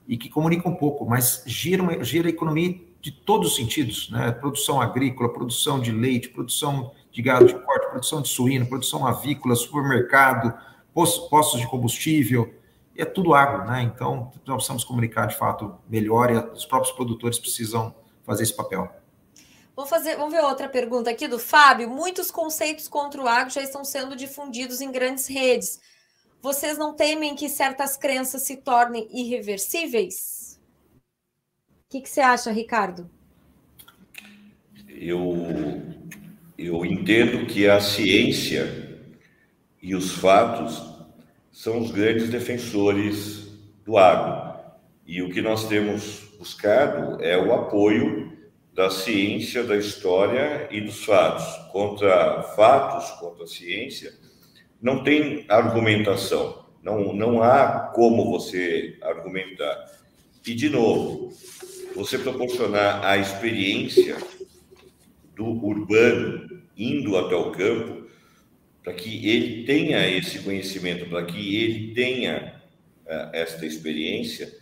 e 0.07 0.17
que 0.17 0.29
comunicam 0.29 0.71
um 0.71 0.75
pouco, 0.75 1.05
mas 1.05 1.43
giram, 1.45 2.01
gira 2.01 2.27
a 2.27 2.31
economia 2.31 2.79
de 3.01 3.11
todos 3.11 3.49
os 3.49 3.55
sentidos, 3.57 4.09
né? 4.09 4.31
Produção 4.31 4.81
agrícola, 4.81 5.33
produção 5.33 5.81
de 5.81 5.91
leite, 5.91 6.29
produção 6.29 6.93
de 7.11 7.21
gado 7.21 7.45
de 7.45 7.53
corte, 7.53 7.89
produção 7.89 8.21
de 8.21 8.29
suíno, 8.29 8.65
produção 8.65 9.05
avícola, 9.05 9.55
supermercado, 9.55 10.57
postos 10.93 11.59
de 11.59 11.67
combustível, 11.67 12.53
é 12.95 13.03
tudo 13.03 13.33
água, 13.33 13.65
né? 13.65 13.81
Então, 13.81 14.31
nós 14.45 14.55
precisamos 14.55 14.85
comunicar 14.85 15.25
de 15.25 15.35
fato 15.35 15.75
melhor 15.89 16.31
e 16.31 16.37
os 16.37 16.65
próprios 16.65 16.95
produtores 16.95 17.37
precisam 17.37 17.93
fazer 18.23 18.43
esse 18.43 18.55
papel. 18.55 19.02
Vamos, 19.75 19.89
fazer, 19.89 20.17
vamos 20.17 20.31
ver 20.31 20.43
outra 20.43 20.69
pergunta 20.69 21.09
aqui 21.09 21.27
do 21.27 21.39
Fábio. 21.39 21.89
Muitos 21.89 22.29
conceitos 22.29 22.87
contra 22.87 23.21
o 23.21 23.27
agro 23.27 23.51
já 23.51 23.61
estão 23.61 23.83
sendo 23.83 24.15
difundidos 24.15 24.81
em 24.81 24.91
grandes 24.91 25.25
redes. 25.27 25.81
Vocês 26.41 26.77
não 26.77 26.93
temem 26.93 27.35
que 27.35 27.49
certas 27.49 27.97
crenças 27.97 28.43
se 28.43 28.57
tornem 28.57 29.07
irreversíveis? 29.11 30.61
O 30.95 31.89
que, 31.89 32.01
que 32.01 32.09
você 32.09 32.21
acha, 32.21 32.51
Ricardo? 32.51 33.09
Eu, 34.87 35.33
eu 36.55 36.85
entendo 36.85 37.47
que 37.47 37.67
a 37.67 37.79
ciência 37.79 39.01
e 39.81 39.95
os 39.95 40.11
fatos 40.11 40.83
são 41.51 41.79
os 41.79 41.89
grandes 41.89 42.29
defensores 42.29 43.47
do 43.83 43.97
agro. 43.97 44.53
E 45.05 45.21
o 45.23 45.31
que 45.31 45.41
nós 45.41 45.67
temos 45.67 46.19
buscado 46.37 47.23
é 47.23 47.37
o 47.37 47.53
apoio 47.53 48.22
da 48.73 48.89
ciência, 48.89 49.63
da 49.63 49.77
história 49.77 50.67
e 50.71 50.81
dos 50.81 51.03
fatos. 51.05 51.45
Contra 51.71 52.41
fatos, 52.55 53.11
contra 53.19 53.43
a 53.43 53.47
ciência, 53.47 54.13
não 54.81 55.03
tem 55.03 55.45
argumentação, 55.47 56.65
não, 56.81 57.13
não 57.13 57.41
há 57.41 57.91
como 57.93 58.29
você 58.31 58.97
argumentar. 59.01 59.91
E, 60.45 60.53
de 60.53 60.69
novo, 60.69 61.31
você 61.95 62.17
proporcionar 62.17 63.05
a 63.05 63.17
experiência 63.17 64.17
do 65.35 65.45
urbano 65.45 66.61
indo 66.75 67.15
até 67.17 67.35
o 67.35 67.51
campo, 67.51 68.07
para 68.83 68.93
que 68.93 69.29
ele 69.29 69.63
tenha 69.63 70.05
esse 70.09 70.39
conhecimento, 70.39 71.09
para 71.09 71.23
que 71.23 71.63
ele 71.63 71.93
tenha 71.93 72.61
uh, 73.05 73.29
esta 73.31 73.65
experiência, 73.65 74.53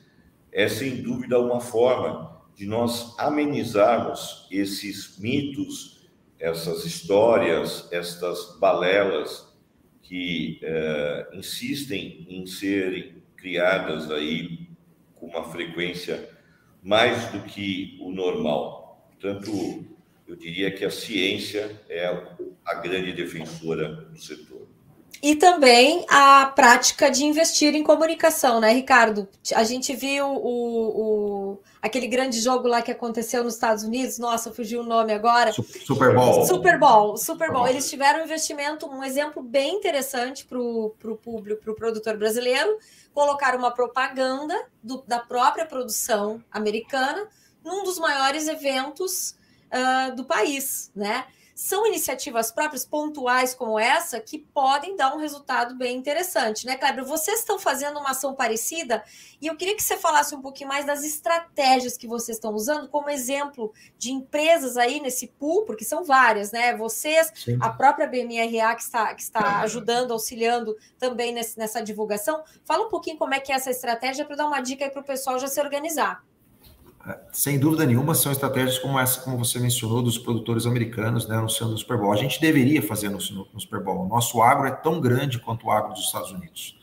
é 0.51 0.67
sem 0.67 0.97
dúvida 0.97 1.39
uma 1.39 1.59
forma 1.59 2.30
de 2.55 2.65
nós 2.65 3.15
amenizarmos 3.17 4.47
esses 4.51 5.17
mitos, 5.17 6.07
essas 6.39 6.85
histórias, 6.85 7.87
estas 7.91 8.57
balelas 8.59 9.47
que 10.01 10.59
eh, 10.61 11.29
insistem 11.33 12.25
em 12.29 12.45
serem 12.45 13.21
criadas 13.35 14.11
aí 14.11 14.67
com 15.15 15.27
uma 15.27 15.43
frequência 15.51 16.29
mais 16.83 17.31
do 17.31 17.41
que 17.43 17.97
o 18.01 18.11
normal. 18.11 19.07
Portanto, 19.11 19.85
eu 20.27 20.35
diria 20.35 20.71
que 20.71 20.83
a 20.83 20.91
ciência 20.91 21.79
é 21.87 22.05
a 22.65 22.73
grande 22.75 23.13
defensora 23.13 23.89
do 23.89 24.19
setor. 24.19 24.67
E 25.21 25.35
também 25.35 26.03
a 26.09 26.47
prática 26.47 27.11
de 27.11 27.23
investir 27.23 27.75
em 27.75 27.83
comunicação, 27.83 28.59
né, 28.59 28.73
Ricardo? 28.73 29.27
A 29.53 29.63
gente 29.63 29.95
viu 29.95 30.25
o, 30.25 30.39
o, 30.39 31.40
aquele 31.81 32.07
grande 32.07 32.39
jogo 32.39 32.67
lá 32.67 32.81
que 32.81 32.91
aconteceu 32.91 33.43
nos 33.43 33.55
Estados 33.55 33.83
Unidos, 33.83 34.19
nossa, 34.19 34.51
fugiu 34.51 34.81
o 34.81 34.83
nome 34.83 35.13
agora. 35.13 35.51
Super 35.51 36.13
Bowl. 36.13 36.45
Super 36.45 36.79
Bowl, 36.79 37.17
Super 37.17 37.51
Bowl. 37.51 37.67
Eles 37.67 37.89
tiveram 37.89 38.21
um 38.21 38.23
investimento, 38.23 38.85
um 38.85 39.03
exemplo 39.03 39.41
bem 39.41 39.75
interessante 39.75 40.45
para 40.45 40.59
o 40.59 40.95
público, 41.21 41.61
para 41.63 41.71
o 41.71 41.75
produtor 41.75 42.17
brasileiro, 42.17 42.77
colocar 43.13 43.55
uma 43.55 43.71
propaganda 43.71 44.55
do, 44.83 45.03
da 45.07 45.19
própria 45.19 45.65
produção 45.65 46.43
americana 46.51 47.27
num 47.63 47.83
dos 47.83 47.97
maiores 47.97 48.47
eventos 48.47 49.35
uh, 49.71 50.15
do 50.15 50.25
país, 50.25 50.91
né? 50.95 51.25
São 51.61 51.85
iniciativas 51.85 52.51
próprias, 52.51 52.83
pontuais 52.83 53.53
como 53.53 53.77
essa, 53.77 54.19
que 54.19 54.39
podem 54.39 54.95
dar 54.95 55.15
um 55.15 55.19
resultado 55.19 55.75
bem 55.75 55.95
interessante, 55.95 56.65
né, 56.65 56.75
Kleber? 56.75 57.05
Vocês 57.05 57.41
estão 57.41 57.59
fazendo 57.59 57.99
uma 57.99 58.09
ação 58.09 58.33
parecida 58.33 59.03
e 59.39 59.45
eu 59.45 59.55
queria 59.55 59.75
que 59.75 59.83
você 59.83 59.95
falasse 59.95 60.33
um 60.33 60.41
pouquinho 60.41 60.69
mais 60.69 60.87
das 60.87 61.03
estratégias 61.03 61.95
que 61.95 62.07
vocês 62.07 62.37
estão 62.37 62.51
usando 62.55 62.89
como 62.89 63.11
exemplo 63.11 63.71
de 63.95 64.11
empresas 64.11 64.75
aí 64.75 64.99
nesse 64.99 65.27
pool, 65.27 65.63
porque 65.63 65.85
são 65.85 66.03
várias, 66.03 66.51
né? 66.51 66.75
Vocês, 66.75 67.31
Sim. 67.35 67.59
a 67.61 67.69
própria 67.69 68.07
BMRA 68.07 68.75
que 68.75 68.81
está, 68.81 69.13
que 69.13 69.21
está 69.21 69.59
ajudando, 69.61 70.13
auxiliando 70.13 70.75
também 70.97 71.31
nesse, 71.31 71.59
nessa 71.59 71.79
divulgação. 71.79 72.43
Fala 72.65 72.87
um 72.87 72.89
pouquinho 72.89 73.19
como 73.19 73.35
é 73.35 73.39
que 73.39 73.51
é 73.51 73.55
essa 73.55 73.69
estratégia 73.69 74.25
para 74.25 74.35
dar 74.35 74.47
uma 74.47 74.61
dica 74.61 74.83
aí 74.83 74.89
para 74.89 75.01
o 75.01 75.05
pessoal 75.05 75.37
já 75.37 75.47
se 75.47 75.61
organizar. 75.61 76.23
Sem 77.31 77.57
dúvida 77.57 77.85
nenhuma, 77.85 78.13
são 78.13 78.31
estratégias 78.31 78.77
como 78.77 78.99
essa, 78.99 79.21
como 79.21 79.37
você 79.37 79.59
mencionou, 79.59 80.01
dos 80.01 80.17
produtores 80.17 80.65
americanos, 80.65 81.27
né, 81.27 81.35
anunciando 81.35 81.73
o 81.73 81.77
Super 81.77 81.97
Bowl. 81.97 82.13
A 82.13 82.17
gente 82.17 82.39
deveria 82.39 82.81
fazer 82.81 83.09
no, 83.09 83.17
no, 83.17 83.59
Super 83.59 83.81
Bowl. 83.81 84.05
O 84.05 84.07
nosso 84.07 84.41
agro 84.41 84.67
é 84.67 84.71
tão 84.71 84.99
grande 85.01 85.39
quanto 85.39 85.67
o 85.67 85.71
agro 85.71 85.93
dos 85.93 86.05
Estados 86.05 86.31
Unidos. 86.31 86.79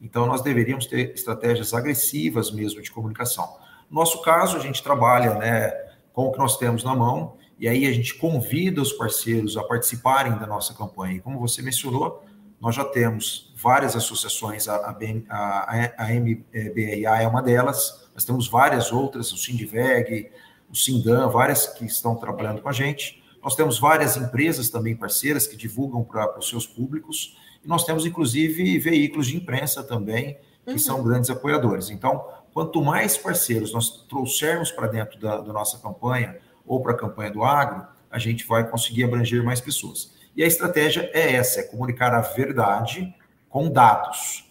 Então, 0.00 0.26
nós 0.26 0.42
deveríamos 0.42 0.86
ter 0.86 1.14
estratégias 1.14 1.72
agressivas 1.72 2.50
mesmo 2.50 2.82
de 2.82 2.90
comunicação. 2.90 3.48
No 3.88 4.00
nosso 4.00 4.20
caso, 4.22 4.56
a 4.56 4.60
gente 4.60 4.82
trabalha 4.82 5.34
né, 5.36 5.70
com 6.12 6.26
o 6.26 6.32
que 6.32 6.38
nós 6.38 6.58
temos 6.58 6.84
na 6.84 6.94
mão, 6.94 7.36
e 7.58 7.68
aí 7.68 7.86
a 7.86 7.92
gente 7.92 8.14
convida 8.16 8.82
os 8.82 8.92
parceiros 8.92 9.56
a 9.56 9.62
participarem 9.62 10.36
da 10.36 10.46
nossa 10.46 10.74
campanha. 10.74 11.14
E 11.14 11.20
como 11.20 11.38
você 11.38 11.62
mencionou, 11.62 12.24
nós 12.60 12.74
já 12.74 12.84
temos 12.84 13.51
várias 13.62 13.94
associações, 13.94 14.68
a, 14.68 14.76
a, 14.76 14.96
a, 15.30 16.04
a 16.04 16.12
MBRA 16.12 17.22
é 17.22 17.26
uma 17.28 17.40
delas, 17.40 18.08
nós 18.14 18.24
temos 18.24 18.48
várias 18.48 18.92
outras, 18.92 19.32
o 19.32 19.36
Sindiveg, 19.36 20.30
o 20.70 20.76
Sindan, 20.76 21.28
várias 21.28 21.66
que 21.66 21.84
estão 21.84 22.16
trabalhando 22.16 22.60
com 22.60 22.68
a 22.68 22.72
gente, 22.72 23.22
Nós 23.42 23.56
temos 23.56 23.78
várias 23.78 24.16
empresas 24.16 24.70
também 24.70 24.94
parceiras 24.94 25.48
que 25.48 25.56
divulgam 25.56 26.04
para 26.04 26.38
os 26.38 26.48
seus 26.48 26.64
públicos, 26.64 27.36
e 27.64 27.68
nós 27.68 27.84
temos, 27.84 28.06
inclusive, 28.06 28.78
veículos 28.78 29.26
de 29.26 29.36
imprensa 29.36 29.82
também, 29.82 30.38
que 30.64 30.72
uhum. 30.72 30.78
são 30.78 31.02
grandes 31.02 31.28
apoiadores. 31.28 31.90
Então, 31.90 32.24
quanto 32.54 32.80
mais 32.80 33.18
parceiros 33.18 33.72
nós 33.72 34.06
trouxermos 34.08 34.70
para 34.70 34.86
dentro 34.86 35.18
da, 35.18 35.38
da 35.38 35.52
nossa 35.52 35.78
campanha 35.78 36.36
ou 36.64 36.80
para 36.80 36.92
a 36.92 36.96
campanha 36.96 37.32
do 37.32 37.42
agro, 37.42 37.84
a 38.10 38.18
gente 38.18 38.46
vai 38.46 38.68
conseguir 38.68 39.04
abranger 39.04 39.42
mais 39.42 39.60
pessoas. 39.60 40.12
E 40.36 40.42
a 40.44 40.46
estratégia 40.46 41.10
é 41.12 41.34
essa: 41.34 41.60
é 41.60 41.62
comunicar 41.64 42.14
a 42.14 42.20
verdade 42.20 43.12
com 43.52 43.70
dados, 43.70 44.50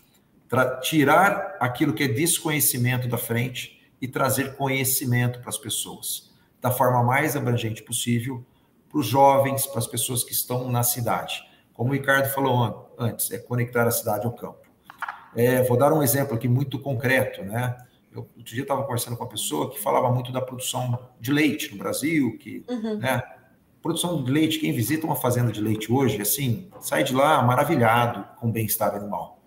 tirar 0.84 1.58
aquilo 1.60 1.92
que 1.92 2.04
é 2.04 2.08
desconhecimento 2.08 3.08
da 3.08 3.18
frente 3.18 3.82
e 4.00 4.08
trazer 4.08 4.56
conhecimento 4.56 5.40
para 5.40 5.50
as 5.50 5.58
pessoas, 5.58 6.32
da 6.62 6.70
forma 6.70 7.02
mais 7.02 7.36
abrangente 7.36 7.82
possível, 7.82 8.46
para 8.88 9.00
os 9.00 9.08
jovens, 9.08 9.66
para 9.66 9.80
as 9.80 9.88
pessoas 9.88 10.24
que 10.24 10.34
estão 10.34 10.70
na 10.70 10.84
cidade. 10.84 11.42
Como 11.74 11.90
o 11.90 11.94
Ricardo 11.94 12.32
falou 12.32 12.94
antes, 12.96 13.32
é 13.32 13.40
conectar 13.40 13.88
a 13.88 13.92
cidade 13.92 14.28
ao 14.28 14.34
campo. 14.34 14.70
É, 15.36 15.64
vou 15.64 15.78
dar 15.78 15.92
um 15.92 16.04
exemplo 16.04 16.36
aqui 16.36 16.48
muito 16.48 16.78
concreto, 16.78 17.44
né? 17.44 17.76
Eu, 18.12 18.30
outro 18.38 18.54
dia 18.54 18.62
estava 18.62 18.84
conversando 18.84 19.18
com 19.18 19.24
uma 19.24 19.30
pessoa 19.30 19.72
que 19.72 19.82
falava 19.82 20.12
muito 20.12 20.32
da 20.32 20.42
produção 20.42 21.10
de 21.20 21.32
leite 21.32 21.72
no 21.72 21.78
Brasil, 21.80 22.38
que, 22.38 22.64
uhum. 22.70 23.00
né? 23.00 23.24
Produção 23.82 24.24
de 24.24 24.32
leite, 24.32 24.60
quem 24.60 24.72
visita 24.72 25.06
uma 25.06 25.16
fazenda 25.16 25.52
de 25.52 25.60
leite 25.60 25.92
hoje, 25.92 26.22
assim, 26.22 26.70
sai 26.80 27.04
de 27.04 27.14
lá 27.14 27.42
maravilhado 27.42 28.24
com 28.40 28.50
o 28.50 28.52
bem-estar 28.52 28.94
animal. 28.94 29.40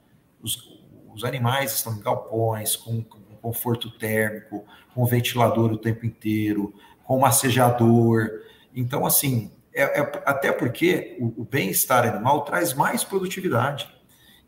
Os, 0.42 0.80
os 1.14 1.24
animais 1.24 1.72
estão 1.72 1.94
em 1.94 2.00
galpões, 2.00 2.74
com, 2.74 3.02
com 3.02 3.20
conforto 3.44 3.90
térmico, 3.90 4.64
com 4.94 5.04
ventilador 5.04 5.70
o 5.70 5.76
tempo 5.76 6.06
inteiro, 6.06 6.74
com 7.04 7.18
massageador. 7.20 8.28
Então, 8.74 9.04
assim, 9.06 9.52
é, 9.72 10.00
é, 10.00 10.22
até 10.24 10.50
porque 10.50 11.16
o, 11.20 11.42
o 11.42 11.44
bem-estar 11.44 12.06
animal 12.06 12.42
traz 12.42 12.72
mais 12.72 13.04
produtividade. 13.04 13.92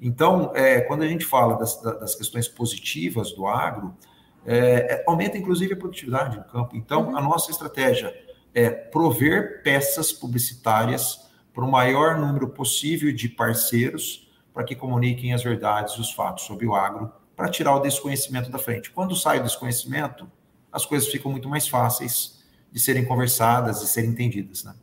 Então, 0.01 0.51
é, 0.55 0.81
quando 0.81 1.03
a 1.03 1.07
gente 1.07 1.25
fala 1.25 1.57
das, 1.57 1.81
das 1.81 2.15
questões 2.15 2.49
positivas 2.49 3.33
do 3.33 3.47
agro, 3.47 3.95
é, 4.47 4.95
é, 4.95 5.05
aumenta 5.07 5.37
inclusive 5.37 5.75
a 5.75 5.77
produtividade 5.77 6.39
no 6.39 6.45
campo. 6.45 6.75
Então, 6.75 7.09
uhum. 7.09 7.17
a 7.17 7.21
nossa 7.21 7.51
estratégia 7.51 8.15
é 8.57 8.71
prover 8.71 9.63
peças 9.63 10.15
publicitárias 10.15 11.29
para 11.53 11.63
o 11.63 11.71
maior 11.71 12.19
número 12.19 12.49
possível 12.49 13.13
de 13.13 13.29
parceiros 13.29 14.27
para 14.55 14.65
que 14.65 14.75
comuniquem 14.75 15.35
as 15.35 15.43
verdades 15.43 15.97
e 15.97 16.01
os 16.01 16.11
fatos 16.11 16.45
sobre 16.45 16.67
o 16.67 16.75
agro, 16.75 17.13
para 17.37 17.51
tirar 17.51 17.77
o 17.77 17.81
desconhecimento 17.81 18.51
da 18.51 18.59
frente. 18.59 18.91
Quando 18.91 19.15
sai 19.15 19.41
o 19.41 19.43
desconhecimento, 19.43 20.27
as 20.73 20.87
coisas 20.87 21.07
ficam 21.07 21.31
muito 21.31 21.51
mais 21.51 21.69
fáceis 21.69 22.43
de 22.73 22.81
serem 22.81 23.05
conversadas 23.05 23.83
e 23.83 23.87
serem 23.87 24.09
entendidas, 24.09 24.65
né? 24.65 24.75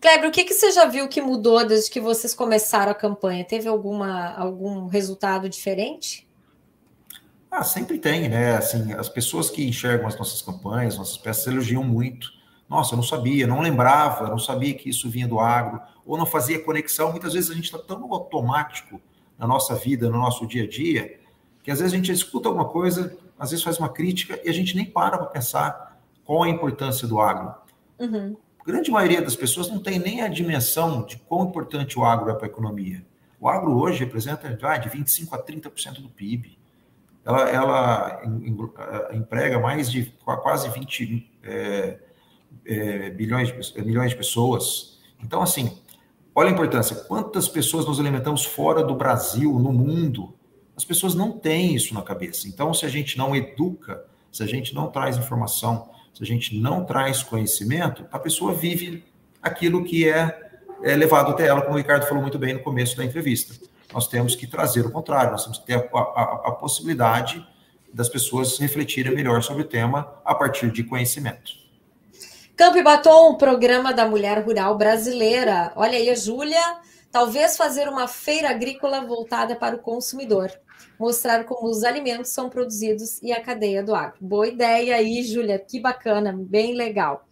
Kleber, 0.00 0.28
o 0.28 0.32
que, 0.32 0.44
que 0.44 0.54
você 0.54 0.70
já 0.70 0.86
viu 0.86 1.08
que 1.08 1.20
mudou 1.20 1.66
desde 1.66 1.90
que 1.90 2.00
vocês 2.00 2.32
começaram 2.32 2.92
a 2.92 2.94
campanha? 2.94 3.44
Teve 3.44 3.68
alguma, 3.68 4.32
algum 4.34 4.86
resultado 4.86 5.48
diferente? 5.48 6.28
Ah, 7.50 7.64
sempre 7.64 7.98
tem, 7.98 8.28
né? 8.28 8.56
Assim, 8.56 8.92
as 8.92 9.08
pessoas 9.08 9.50
que 9.50 9.66
enxergam 9.66 10.06
as 10.06 10.16
nossas 10.16 10.40
campanhas, 10.40 10.96
nossas 10.96 11.18
peças, 11.18 11.48
elogiam 11.48 11.82
muito. 11.82 12.41
Nossa, 12.72 12.94
eu 12.94 12.96
não 12.96 13.02
sabia, 13.02 13.46
não 13.46 13.60
lembrava, 13.60 14.28
não 14.28 14.38
sabia 14.38 14.74
que 14.74 14.88
isso 14.88 15.08
vinha 15.10 15.28
do 15.28 15.38
agro, 15.38 15.80
ou 16.06 16.16
não 16.16 16.26
fazia 16.26 16.62
conexão. 16.62 17.10
Muitas 17.10 17.34
vezes 17.34 17.50
a 17.50 17.54
gente 17.54 17.64
está 17.64 17.78
tão 17.78 18.12
automático 18.12 19.00
na 19.38 19.46
nossa 19.46 19.74
vida, 19.74 20.08
no 20.08 20.18
nosso 20.18 20.46
dia 20.46 20.64
a 20.64 20.68
dia, 20.68 21.20
que 21.62 21.70
às 21.70 21.78
vezes 21.78 21.92
a 21.92 21.96
gente 21.96 22.10
escuta 22.10 22.48
alguma 22.48 22.68
coisa, 22.68 23.16
às 23.38 23.50
vezes 23.50 23.64
faz 23.64 23.78
uma 23.78 23.88
crítica 23.88 24.40
e 24.44 24.48
a 24.48 24.52
gente 24.52 24.74
nem 24.74 24.84
para 24.84 25.18
para 25.18 25.26
pensar 25.26 26.00
qual 26.24 26.42
a 26.42 26.48
importância 26.48 27.06
do 27.06 27.20
agro. 27.20 27.54
Uhum 27.98 28.36
a 28.62 28.64
grande 28.64 28.92
maioria 28.92 29.20
das 29.20 29.34
pessoas 29.34 29.68
não 29.68 29.80
tem 29.80 29.98
nem 29.98 30.22
a 30.22 30.28
dimensão 30.28 31.04
de 31.04 31.16
quão 31.16 31.46
importante 31.46 31.98
o 31.98 32.04
agro 32.04 32.30
é 32.30 32.34
para 32.34 32.46
a 32.46 32.48
economia. 32.48 33.04
O 33.40 33.48
agro 33.48 33.76
hoje 33.76 34.04
representa 34.04 34.56
ah, 34.62 34.76
de 34.76 34.88
25% 34.88 35.28
a 35.32 35.38
30% 35.38 36.00
do 36.00 36.08
PIB. 36.08 36.56
Ela, 37.24 37.50
ela 37.50 38.22
eh, 38.22 39.16
emprega 39.16 39.58
mais 39.58 39.90
de 39.90 40.14
quase 40.24 40.68
20 40.70 41.30
é, 41.42 41.98
é, 42.66 43.10
bilhões, 43.10 43.48
de, 43.48 43.82
milhões 43.82 44.10
de 44.10 44.16
pessoas. 44.16 44.98
Então, 45.22 45.42
assim, 45.42 45.78
olha 46.34 46.48
a 46.48 46.52
importância. 46.52 46.96
Quantas 46.96 47.48
pessoas 47.48 47.86
nos 47.86 47.98
alimentamos 48.00 48.44
fora 48.44 48.82
do 48.82 48.94
Brasil, 48.94 49.58
no 49.58 49.72
mundo? 49.72 50.34
As 50.76 50.84
pessoas 50.84 51.14
não 51.14 51.32
têm 51.32 51.74
isso 51.74 51.94
na 51.94 52.02
cabeça. 52.02 52.48
Então, 52.48 52.72
se 52.72 52.86
a 52.86 52.88
gente 52.88 53.18
não 53.18 53.36
educa, 53.36 54.04
se 54.30 54.42
a 54.42 54.46
gente 54.46 54.74
não 54.74 54.90
traz 54.90 55.16
informação, 55.16 55.90
se 56.14 56.22
a 56.22 56.26
gente 56.26 56.58
não 56.58 56.84
traz 56.84 57.22
conhecimento, 57.22 58.06
a 58.10 58.18
pessoa 58.18 58.52
vive 58.52 59.04
aquilo 59.42 59.84
que 59.84 60.08
é, 60.08 60.50
é 60.82 60.94
levado 60.96 61.30
até 61.30 61.46
ela, 61.46 61.62
como 61.62 61.74
o 61.74 61.78
Ricardo 61.78 62.06
falou 62.06 62.22
muito 62.22 62.38
bem 62.38 62.54
no 62.54 62.60
começo 62.60 62.96
da 62.96 63.04
entrevista. 63.04 63.54
Nós 63.92 64.08
temos 64.08 64.34
que 64.34 64.46
trazer 64.46 64.86
o 64.86 64.90
contrário, 64.90 65.32
nós 65.32 65.42
temos 65.44 65.58
que 65.58 65.66
ter 65.66 65.74
a, 65.74 65.98
a, 65.98 66.22
a 66.48 66.52
possibilidade 66.52 67.46
das 67.92 68.08
pessoas 68.08 68.58
refletirem 68.58 69.14
melhor 69.14 69.42
sobre 69.42 69.62
o 69.62 69.66
tema 69.66 70.10
a 70.24 70.34
partir 70.34 70.70
de 70.70 70.82
conhecimento. 70.82 71.61
Campo 72.56 72.78
e 72.78 72.82
Batom, 72.82 73.36
programa 73.36 73.92
da 73.92 74.06
mulher 74.06 74.44
rural 74.44 74.76
brasileira. 74.76 75.72
Olha 75.74 75.98
aí 75.98 76.14
Júlia, 76.14 76.80
talvez 77.10 77.56
fazer 77.56 77.88
uma 77.88 78.06
feira 78.06 78.50
agrícola 78.50 79.00
voltada 79.00 79.56
para 79.56 79.76
o 79.76 79.78
consumidor 79.78 80.50
mostrar 80.98 81.44
como 81.44 81.68
os 81.68 81.82
alimentos 81.82 82.30
são 82.30 82.48
produzidos 82.48 83.20
e 83.22 83.32
a 83.32 83.42
cadeia 83.42 83.82
do 83.82 83.94
agro. 83.94 84.18
Boa 84.20 84.46
ideia 84.46 84.96
aí, 84.96 85.22
Júlia, 85.22 85.58
que 85.58 85.80
bacana, 85.80 86.32
bem 86.32 86.74
legal. 86.74 87.26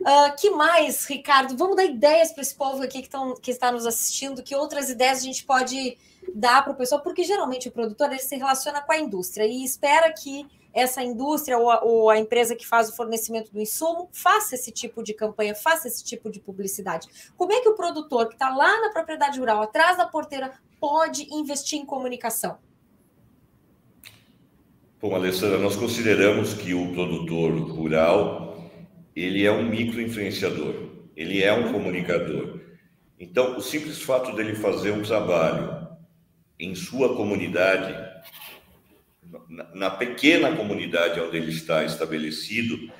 Uh, 0.00 0.34
que 0.36 0.50
mais, 0.50 1.04
Ricardo? 1.04 1.56
Vamos 1.56 1.76
dar 1.76 1.84
ideias 1.84 2.32
para 2.32 2.42
esse 2.42 2.54
povo 2.54 2.82
aqui 2.82 3.02
que, 3.02 3.08
tão, 3.08 3.34
que 3.34 3.50
está 3.50 3.70
nos 3.70 3.86
assistindo, 3.86 4.42
que 4.42 4.56
outras 4.56 4.88
ideias 4.88 5.18
a 5.18 5.22
gente 5.22 5.44
pode 5.44 5.96
dar 6.34 6.64
para 6.64 6.72
o 6.72 6.76
pessoal, 6.76 7.02
porque 7.02 7.22
geralmente 7.22 7.68
o 7.68 7.72
produtor 7.72 8.10
ele 8.10 8.18
se 8.18 8.34
relaciona 8.36 8.80
com 8.80 8.92
a 8.92 8.98
indústria 8.98 9.44
e 9.46 9.62
espera 9.62 10.12
que 10.12 10.46
essa 10.72 11.02
indústria 11.02 11.58
ou 11.58 11.70
a, 11.70 11.82
ou 11.82 12.10
a, 12.10 12.18
empresa 12.18 12.54
que 12.54 12.66
faz 12.66 12.88
o 12.88 12.96
fornecimento 12.96 13.52
do 13.52 13.60
insumo 13.60 14.08
faça 14.12 14.54
esse 14.54 14.70
tipo 14.70 15.02
de 15.02 15.12
campanha, 15.12 15.54
faça 15.54 15.88
esse 15.88 16.04
tipo 16.04 16.30
de 16.30 16.40
publicidade. 16.40 17.08
Como 17.36 17.52
é 17.52 17.60
que 17.60 17.68
o 17.68 17.74
produtor 17.74 18.28
que 18.28 18.34
está 18.34 18.54
lá 18.54 18.80
na 18.80 18.90
propriedade 18.90 19.38
rural, 19.38 19.62
atrás 19.62 19.96
da 19.96 20.06
porteira, 20.06 20.52
pode 20.78 21.32
investir 21.34 21.78
em 21.78 21.84
comunicação? 21.84 22.58
Bom, 25.00 25.14
Alessandra, 25.14 25.58
nós 25.58 25.76
consideramos 25.76 26.54
que 26.54 26.74
o 26.74 26.92
produtor 26.92 27.52
rural 27.70 28.70
ele 29.16 29.44
é 29.44 29.52
um 29.52 29.68
microinfluenciador, 29.68 30.74
ele 31.16 31.42
é 31.42 31.52
um 31.52 31.72
comunicador. 31.72 32.60
Então, 33.18 33.56
o 33.56 33.60
simples 33.60 34.00
fato 34.00 34.34
dele 34.34 34.54
fazer 34.54 34.92
um 34.92 35.02
trabalho 35.02 35.88
em 36.58 36.74
sua 36.74 37.16
comunidade, 37.16 37.94
na 39.74 39.90
pequena 39.90 40.54
comunidade 40.56 41.20
onde 41.20 41.36
ele 41.36 41.50
está 41.50 41.84
estabelecido, 41.84 42.90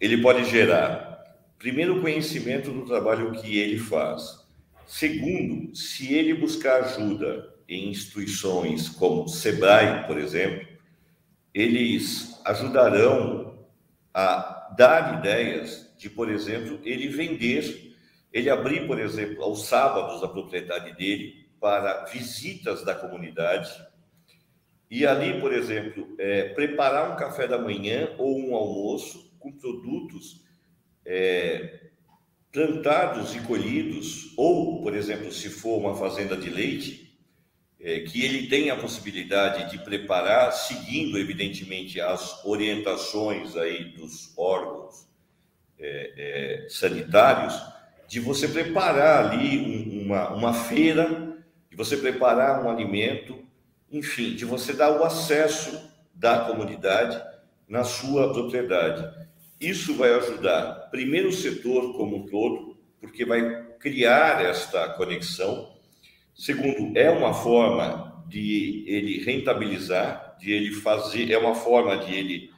ele 0.00 0.20
pode 0.20 0.44
gerar, 0.44 1.36
primeiro, 1.58 2.00
conhecimento 2.00 2.70
do 2.70 2.84
trabalho 2.84 3.32
que 3.32 3.58
ele 3.58 3.78
faz. 3.78 4.42
Segundo, 4.86 5.74
se 5.74 6.12
ele 6.12 6.34
buscar 6.34 6.82
ajuda 6.82 7.54
em 7.68 7.88
instituições 7.88 8.88
como 8.88 9.28
SEBRAE, 9.28 10.06
por 10.06 10.18
exemplo, 10.18 10.66
eles 11.54 12.40
ajudarão 12.44 13.66
a 14.12 14.74
dar 14.76 15.18
ideias 15.18 15.94
de, 15.96 16.10
por 16.10 16.30
exemplo, 16.30 16.80
ele 16.84 17.08
vender, 17.08 17.94
ele 18.32 18.50
abrir, 18.50 18.86
por 18.86 18.98
exemplo, 18.98 19.42
aos 19.42 19.66
sábados 19.66 20.22
a 20.22 20.28
propriedade 20.28 20.94
dele 20.96 21.46
para 21.60 22.04
visitas 22.06 22.84
da 22.84 22.94
comunidade 22.94 23.70
e 24.92 25.06
ali, 25.06 25.40
por 25.40 25.54
exemplo, 25.54 26.06
é, 26.18 26.50
preparar 26.50 27.10
um 27.10 27.16
café 27.16 27.48
da 27.48 27.56
manhã 27.58 28.10
ou 28.18 28.38
um 28.38 28.54
almoço 28.54 29.34
com 29.38 29.50
produtos 29.50 30.44
é, 31.02 31.80
plantados 32.52 33.34
e 33.34 33.40
colhidos, 33.40 34.34
ou, 34.36 34.82
por 34.82 34.94
exemplo, 34.94 35.32
se 35.32 35.48
for 35.48 35.78
uma 35.78 35.94
fazenda 35.94 36.36
de 36.36 36.50
leite, 36.50 37.18
é, 37.80 38.00
que 38.00 38.22
ele 38.22 38.48
tem 38.48 38.68
a 38.68 38.76
possibilidade 38.76 39.70
de 39.70 39.82
preparar, 39.82 40.52
seguindo, 40.52 41.18
evidentemente, 41.18 41.98
as 41.98 42.44
orientações 42.44 43.56
aí 43.56 43.84
dos 43.96 44.36
órgãos 44.36 45.08
é, 45.78 46.12
é, 46.18 46.68
sanitários, 46.68 47.58
de 48.06 48.20
você 48.20 48.46
preparar 48.46 49.24
ali 49.24 49.58
um, 49.58 50.02
uma, 50.04 50.34
uma 50.34 50.52
feira, 50.52 51.34
de 51.70 51.76
você 51.78 51.96
preparar 51.96 52.62
um 52.62 52.68
alimento, 52.68 53.42
enfim, 53.92 54.34
de 54.34 54.44
você 54.44 54.72
dar 54.72 54.98
o 54.98 55.04
acesso 55.04 55.90
da 56.14 56.40
comunidade 56.40 57.22
na 57.68 57.84
sua 57.84 58.32
propriedade. 58.32 59.28
Isso 59.60 59.94
vai 59.94 60.12
ajudar, 60.14 60.88
primeiro, 60.90 61.28
o 61.28 61.32
setor 61.32 61.94
como 61.96 62.16
um 62.16 62.26
todo, 62.26 62.76
porque 63.00 63.24
vai 63.24 63.64
criar 63.78 64.44
esta 64.44 64.88
conexão 64.90 65.72
Segundo, 66.34 66.96
é 66.96 67.10
uma 67.10 67.34
forma 67.34 68.24
de 68.26 68.84
ele 68.86 69.22
rentabilizar, 69.22 70.36
de 70.40 70.50
ele 70.50 70.72
fazer, 70.72 71.30
é 71.30 71.38
uma 71.38 71.54
forma 71.54 71.98
de 71.98 72.14
ele 72.14 72.50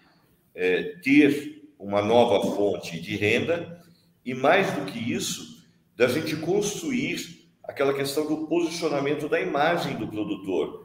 é, 0.54 0.94
ter 1.02 1.70
uma 1.78 2.00
nova 2.00 2.54
fonte 2.54 3.00
de 3.00 3.16
renda 3.16 3.82
e 4.24 4.32
mais 4.32 4.72
do 4.72 4.86
que 4.86 4.98
isso, 4.98 5.64
da 5.96 6.06
gente 6.06 6.36
construir 6.36 7.48
aquela 7.64 7.92
questão 7.92 8.26
do 8.26 8.46
posicionamento 8.46 9.28
da 9.28 9.40
imagem 9.40 9.96
do 9.96 10.06
produtor. 10.06 10.83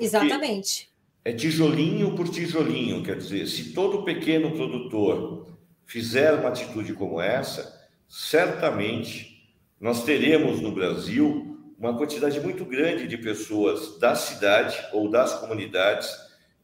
Exatamente. 0.00 0.88
É 1.24 1.32
tijolinho 1.32 2.14
por 2.16 2.28
tijolinho, 2.28 3.02
quer 3.02 3.18
dizer, 3.18 3.46
se 3.46 3.72
todo 3.74 4.04
pequeno 4.04 4.52
produtor 4.52 5.46
fizer 5.84 6.32
uma 6.32 6.48
atitude 6.48 6.94
como 6.94 7.20
essa, 7.20 7.88
certamente 8.08 9.54
nós 9.78 10.04
teremos 10.04 10.60
no 10.60 10.72
Brasil 10.72 11.58
uma 11.78 11.96
quantidade 11.96 12.40
muito 12.40 12.64
grande 12.64 13.06
de 13.06 13.18
pessoas 13.18 13.98
da 13.98 14.14
cidade 14.14 14.78
ou 14.92 15.10
das 15.10 15.34
comunidades 15.34 16.10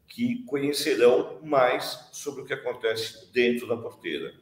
que 0.07 0.43
conhecerão 0.45 1.39
mais 1.43 2.09
sobre 2.11 2.41
o 2.41 2.45
que 2.45 2.53
acontece 2.53 3.31
dentro 3.33 3.67
da 3.67 3.77
porteira. 3.77 4.33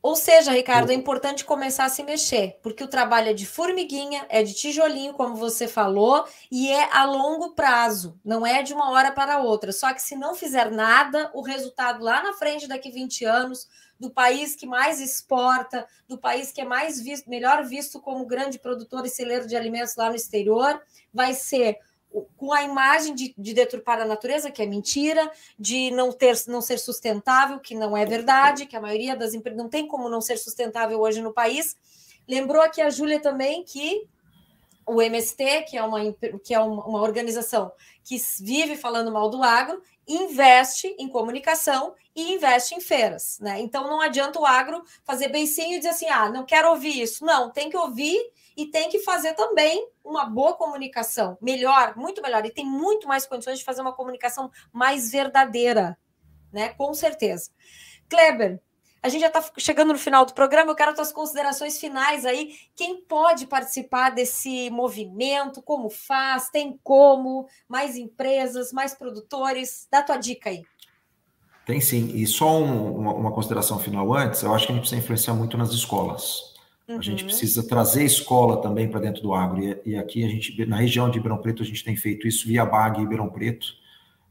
Ou 0.00 0.14
seja, 0.14 0.52
Ricardo, 0.52 0.90
é 0.90 0.94
importante 0.94 1.44
começar 1.44 1.84
a 1.84 1.88
se 1.88 2.04
mexer, 2.04 2.58
porque 2.62 2.84
o 2.84 2.88
trabalho 2.88 3.30
é 3.30 3.32
de 3.32 3.44
formiguinha, 3.44 4.24
é 4.28 4.44
de 4.44 4.54
tijolinho, 4.54 5.12
como 5.12 5.34
você 5.34 5.66
falou, 5.66 6.24
e 6.50 6.70
é 6.70 6.88
a 6.92 7.04
longo 7.04 7.50
prazo, 7.54 8.18
não 8.24 8.46
é 8.46 8.62
de 8.62 8.72
uma 8.72 8.90
hora 8.92 9.10
para 9.10 9.38
outra. 9.38 9.72
Só 9.72 9.92
que 9.92 10.00
se 10.00 10.14
não 10.14 10.36
fizer 10.36 10.70
nada, 10.70 11.30
o 11.34 11.42
resultado 11.42 12.02
lá 12.02 12.22
na 12.22 12.32
frente, 12.34 12.68
daqui 12.68 12.90
20 12.90 13.24
anos, 13.24 13.68
do 13.98 14.08
país 14.08 14.54
que 14.54 14.66
mais 14.66 15.00
exporta, 15.00 15.84
do 16.06 16.16
país 16.16 16.52
que 16.52 16.60
é 16.60 16.64
mais 16.64 17.00
visto, 17.00 17.28
melhor 17.28 17.64
visto 17.64 18.00
como 18.00 18.24
grande 18.24 18.58
produtor 18.58 19.04
e 19.04 19.08
celeiro 19.08 19.48
de 19.48 19.56
alimentos 19.56 19.96
lá 19.96 20.08
no 20.08 20.14
exterior, 20.14 20.80
vai 21.12 21.34
ser 21.34 21.76
com 22.36 22.52
a 22.52 22.62
imagem 22.62 23.14
de, 23.14 23.34
de 23.36 23.52
deturpar 23.52 24.00
a 24.00 24.04
natureza, 24.04 24.50
que 24.50 24.62
é 24.62 24.66
mentira, 24.66 25.30
de 25.58 25.90
não 25.90 26.12
ter 26.12 26.36
não 26.46 26.60
ser 26.60 26.78
sustentável, 26.78 27.60
que 27.60 27.74
não 27.74 27.96
é 27.96 28.04
verdade, 28.04 28.66
que 28.66 28.76
a 28.76 28.80
maioria 28.80 29.16
das 29.16 29.34
empresas 29.34 29.58
não 29.58 29.68
tem 29.68 29.86
como 29.86 30.08
não 30.08 30.20
ser 30.20 30.38
sustentável 30.38 31.00
hoje 31.00 31.20
no 31.20 31.32
país. 31.32 31.76
Lembrou 32.26 32.62
aqui 32.62 32.80
a 32.80 32.90
Júlia 32.90 33.20
também 33.20 33.62
que 33.64 34.08
o 34.86 35.02
MST, 35.02 35.64
que 35.68 35.76
é 35.76 35.82
uma, 35.82 36.00
que 36.42 36.54
é 36.54 36.60
uma 36.60 37.02
organização 37.02 37.70
que 38.02 38.16
vive 38.40 38.74
falando 38.74 39.12
mal 39.12 39.28
do 39.28 39.42
agro, 39.42 39.82
investe 40.06 40.96
em 40.98 41.06
comunicação 41.06 41.94
e 42.16 42.32
investe 42.32 42.74
em 42.74 42.80
feiras. 42.80 43.38
Né? 43.38 43.60
Então 43.60 43.84
não 43.84 44.00
adianta 44.00 44.40
o 44.40 44.46
agro 44.46 44.82
fazer 45.04 45.28
beicinho 45.28 45.74
e 45.74 45.78
dizer 45.78 45.90
assim: 45.90 46.08
ah, 46.08 46.30
não 46.30 46.46
quero 46.46 46.70
ouvir 46.70 47.02
isso. 47.02 47.24
Não, 47.24 47.50
tem 47.50 47.68
que 47.68 47.76
ouvir 47.76 48.18
e 48.58 48.66
tem 48.66 48.88
que 48.88 48.98
fazer 48.98 49.34
também 49.34 49.88
uma 50.04 50.26
boa 50.26 50.52
comunicação, 50.52 51.38
melhor, 51.40 51.96
muito 51.96 52.20
melhor, 52.20 52.44
e 52.44 52.50
tem 52.50 52.66
muito 52.66 53.06
mais 53.06 53.24
condições 53.24 53.60
de 53.60 53.64
fazer 53.64 53.80
uma 53.82 53.92
comunicação 53.92 54.50
mais 54.72 55.12
verdadeira, 55.12 55.96
né? 56.52 56.70
Com 56.70 56.92
certeza. 56.92 57.52
Kleber, 58.08 58.60
a 59.00 59.08
gente 59.08 59.20
já 59.20 59.28
está 59.28 59.44
chegando 59.58 59.92
no 59.92 59.98
final 59.98 60.26
do 60.26 60.34
programa, 60.34 60.72
eu 60.72 60.74
quero 60.74 60.92
tuas 60.92 61.12
considerações 61.12 61.78
finais 61.78 62.26
aí. 62.26 62.56
Quem 62.74 63.00
pode 63.00 63.46
participar 63.46 64.10
desse 64.10 64.68
movimento? 64.70 65.62
Como 65.62 65.88
faz? 65.88 66.50
Tem 66.50 66.76
como? 66.82 67.46
Mais 67.68 67.96
empresas, 67.96 68.72
mais 68.72 68.92
produtores? 68.92 69.86
Dá 69.88 70.02
tua 70.02 70.16
dica 70.16 70.50
aí. 70.50 70.64
Tem 71.64 71.80
sim. 71.80 72.10
E 72.12 72.26
só 72.26 72.58
um, 72.58 72.96
uma, 72.96 73.12
uma, 73.14 73.32
consideração 73.32 73.78
final 73.78 74.12
antes, 74.12 74.42
eu 74.42 74.52
acho 74.52 74.66
que 74.66 74.72
a 74.72 74.74
gente 74.74 74.82
precisa 74.82 75.00
influenciar 75.00 75.34
muito 75.34 75.56
nas 75.56 75.70
escolas. 75.70 76.57
Uhum. 76.88 76.98
A 76.98 77.02
gente 77.02 77.22
uhum. 77.22 77.28
precisa 77.28 77.62
trazer 77.66 78.04
escola 78.04 78.62
também 78.62 78.88
para 78.88 79.00
dentro 79.00 79.22
do 79.22 79.34
agro. 79.34 79.62
E, 79.62 79.80
e, 79.84 79.96
aqui 79.96 80.24
a 80.24 80.28
gente, 80.28 80.64
na 80.64 80.76
região 80.76 81.10
de 81.10 81.18
Ribeirão 81.18 81.38
Preto, 81.38 81.62
a 81.62 81.66
gente 81.66 81.84
tem 81.84 81.94
feito 81.94 82.26
isso 82.26 82.48
via 82.48 82.64
BAG 82.64 82.98
e 82.98 83.02
Ribeirão 83.02 83.28
Preto, 83.28 83.74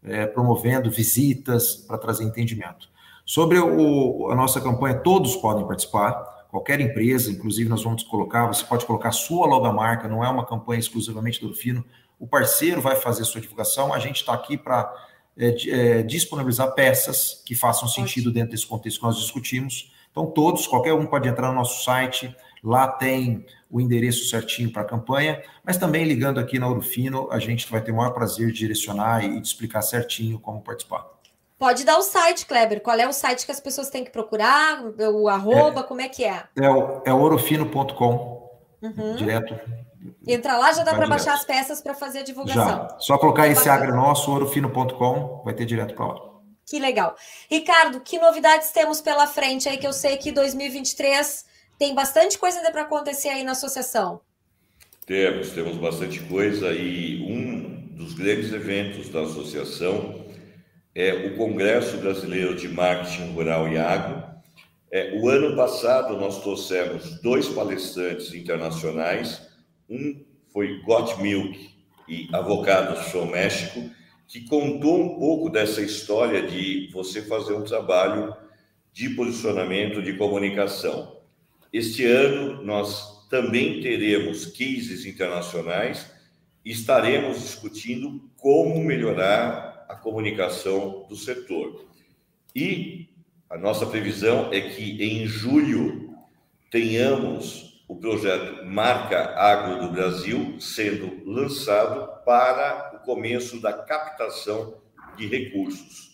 é, 0.03 0.25
promovendo 0.25 0.89
visitas 0.89 1.75
para 1.75 1.97
trazer 1.97 2.23
entendimento. 2.23 2.89
Sobre 3.25 3.59
o, 3.59 4.31
a 4.31 4.35
nossa 4.35 4.59
campanha, 4.59 4.95
todos 4.95 5.35
podem 5.35 5.67
participar, 5.67 6.47
qualquer 6.49 6.79
empresa, 6.79 7.29
inclusive 7.29 7.69
nós 7.69 7.83
vamos 7.83 8.03
colocar, 8.03 8.47
você 8.47 8.63
pode 8.63 8.85
colocar 8.85 9.11
sua 9.11 9.45
logomarca, 9.45 10.07
não 10.07 10.23
é 10.23 10.29
uma 10.29 10.45
campanha 10.45 10.79
exclusivamente 10.79 11.45
do 11.45 11.53
Fino, 11.53 11.83
o 12.19 12.25
parceiro 12.25 12.81
vai 12.81 12.95
fazer 12.95 13.25
sua 13.25 13.41
divulgação, 13.41 13.93
a 13.93 13.99
gente 13.99 14.17
está 14.17 14.33
aqui 14.33 14.57
para 14.57 14.91
é, 15.37 15.49
é, 15.69 16.03
disponibilizar 16.03 16.73
peças 16.73 17.43
que 17.45 17.53
façam 17.53 17.87
sentido 17.87 18.31
dentro 18.31 18.51
desse 18.51 18.65
contexto 18.65 18.99
que 18.99 19.05
nós 19.05 19.17
discutimos. 19.17 19.91
Então, 20.09 20.25
todos, 20.31 20.65
qualquer 20.65 20.93
um 20.93 21.05
pode 21.05 21.29
entrar 21.29 21.49
no 21.49 21.55
nosso 21.55 21.83
site, 21.83 22.35
lá 22.67 22.87
tem 22.87 23.45
o 23.69 23.79
endereço 23.79 24.29
certinho 24.29 24.71
para 24.71 24.81
a 24.81 24.85
campanha, 24.85 25.41
mas 25.63 25.77
também 25.77 26.03
ligando 26.03 26.39
aqui 26.39 26.59
na 26.59 26.67
Urufino, 26.67 27.29
a 27.31 27.39
gente 27.39 27.69
vai 27.71 27.81
ter 27.81 27.91
o 27.91 27.95
maior 27.95 28.11
prazer 28.11 28.47
de 28.47 28.59
direcionar 28.59 29.23
e 29.23 29.39
de 29.39 29.47
explicar 29.47 29.81
certinho 29.81 30.37
como 30.37 30.61
participar. 30.61 31.05
Pode 31.57 31.85
dar 31.85 31.97
o 31.97 32.03
site, 32.03 32.45
Kleber. 32.45 32.81
Qual 32.81 32.97
é 32.97 33.07
o 33.07 33.13
site 33.13 33.45
que 33.45 33.51
as 33.51 33.59
pessoas 33.59 33.89
têm 33.89 34.03
que 34.03 34.11
procurar? 34.11 34.83
O 34.83 35.27
arroba, 35.27 35.79
é, 35.79 35.83
como 35.83 36.01
é 36.01 36.09
que 36.09 36.23
é? 36.23 36.43
É, 36.55 36.69
o, 36.69 37.01
é 37.05 37.13
orofino.com, 37.13 38.51
uhum. 38.81 39.15
direto. 39.15 39.59
Entra 40.27 40.57
lá, 40.57 40.71
já 40.73 40.83
dá 40.83 40.93
para 40.93 41.07
baixar 41.07 41.33
as 41.33 41.45
peças 41.45 41.81
para 41.81 41.93
fazer 41.93 42.19
a 42.19 42.23
divulgação. 42.23 42.87
Já. 42.89 42.97
Só 42.99 43.17
colocar 43.17 43.47
esse 43.47 43.67
agro 43.67 43.95
nosso, 43.95 44.31
orofino.com, 44.31 45.41
vai 45.43 45.53
ter 45.53 45.65
direto 45.65 45.95
para 45.95 46.05
lá. 46.05 46.21
Que 46.65 46.79
legal. 46.79 47.15
Ricardo, 47.49 48.01
que 48.01 48.19
novidades 48.19 48.71
temos 48.71 48.99
pela 49.01 49.25
frente 49.25 49.69
aí 49.69 49.77
que 49.77 49.87
eu 49.87 49.93
sei 49.93 50.17
que 50.17 50.31
2023 50.33 51.46
tem 51.77 51.93
bastante 51.93 52.37
coisa 52.37 52.57
ainda 52.57 52.71
para 52.71 52.81
acontecer 52.81 53.29
aí 53.29 53.43
na 53.43 53.51
associação? 53.51 54.21
Temos, 55.05 55.51
temos 55.51 55.77
bastante 55.77 56.19
coisa 56.21 56.73
e 56.73 57.21
um 57.23 57.87
dos 57.95 58.13
grandes 58.13 58.51
eventos 58.51 59.09
da 59.09 59.21
associação 59.21 60.25
é 60.93 61.13
o 61.13 61.37
Congresso 61.37 61.97
Brasileiro 61.97 62.55
de 62.55 62.67
Marketing 62.67 63.31
Rural 63.33 63.69
e 63.69 63.77
Agro. 63.77 64.23
É, 64.91 65.17
o 65.19 65.29
ano 65.29 65.55
passado 65.55 66.17
nós 66.17 66.41
trouxemos 66.41 67.21
dois 67.21 67.47
palestrantes 67.47 68.33
internacionais, 68.33 69.41
um 69.89 70.25
foi 70.51 70.81
Got 70.81 71.21
Milk 71.21 71.69
e 72.07 72.27
Avocados 72.33 73.05
Show 73.07 73.25
México, 73.25 73.89
que 74.27 74.41
contou 74.47 74.99
um 74.99 75.19
pouco 75.19 75.49
dessa 75.49 75.81
história 75.81 76.41
de 76.41 76.89
você 76.91 77.21
fazer 77.21 77.53
um 77.53 77.63
trabalho 77.63 78.35
de 78.91 79.09
posicionamento, 79.11 80.01
de 80.01 80.13
comunicação. 80.13 81.16
Este 81.71 82.05
ano 82.05 82.63
nós 82.63 83.27
também 83.29 83.81
teremos 83.81 84.45
cases 84.45 85.05
internacionais 85.05 86.09
e 86.63 86.71
estaremos 86.71 87.41
discutindo 87.41 88.21
como 88.37 88.83
melhorar 88.83 89.85
a 89.89 89.95
comunicação 89.95 91.05
do 91.07 91.15
setor. 91.15 91.85
E 92.55 93.09
a 93.49 93.57
nossa 93.57 93.85
previsão 93.85 94.51
é 94.51 94.61
que 94.61 95.03
em 95.03 95.25
julho 95.25 96.13
tenhamos 96.69 97.83
o 97.87 97.95
projeto 97.95 98.65
Marca 98.65 99.33
Agro 99.39 99.87
do 99.87 99.93
Brasil 99.93 100.59
sendo 100.59 101.23
lançado 101.25 102.23
para 102.25 102.91
o 102.95 103.05
começo 103.05 103.61
da 103.61 103.71
captação 103.71 104.81
de 105.15 105.27
recursos. 105.27 106.06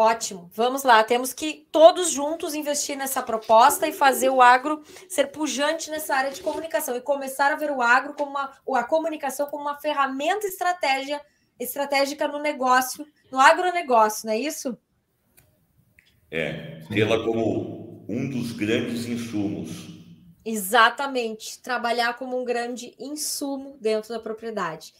Ótimo, 0.00 0.48
vamos 0.54 0.84
lá. 0.84 1.02
Temos 1.02 1.32
que 1.32 1.66
todos 1.72 2.12
juntos 2.12 2.54
investir 2.54 2.96
nessa 2.96 3.20
proposta 3.20 3.88
e 3.88 3.92
fazer 3.92 4.30
o 4.30 4.40
agro 4.40 4.80
ser 5.08 5.32
pujante 5.32 5.90
nessa 5.90 6.14
área 6.14 6.30
de 6.30 6.40
comunicação 6.40 6.96
e 6.96 7.00
começar 7.00 7.50
a 7.50 7.56
ver 7.56 7.72
o 7.72 7.82
agro 7.82 8.14
como 8.14 8.30
uma, 8.30 8.52
a 8.76 8.84
comunicação 8.84 9.48
como 9.48 9.62
uma 9.62 9.76
ferramenta 9.80 10.46
estratégia, 10.46 11.20
estratégica 11.58 12.28
no 12.28 12.38
negócio, 12.38 13.04
no 13.28 13.40
agronegócio, 13.40 14.26
não 14.26 14.34
é 14.34 14.38
isso? 14.38 14.78
É, 16.30 16.78
tê-la 16.88 17.24
como 17.24 18.06
um 18.08 18.30
dos 18.30 18.52
grandes 18.52 19.04
insumos. 19.04 19.68
Exatamente, 20.44 21.60
trabalhar 21.60 22.16
como 22.16 22.40
um 22.40 22.44
grande 22.44 22.94
insumo 23.00 23.76
dentro 23.80 24.10
da 24.10 24.20
propriedade. 24.20 24.94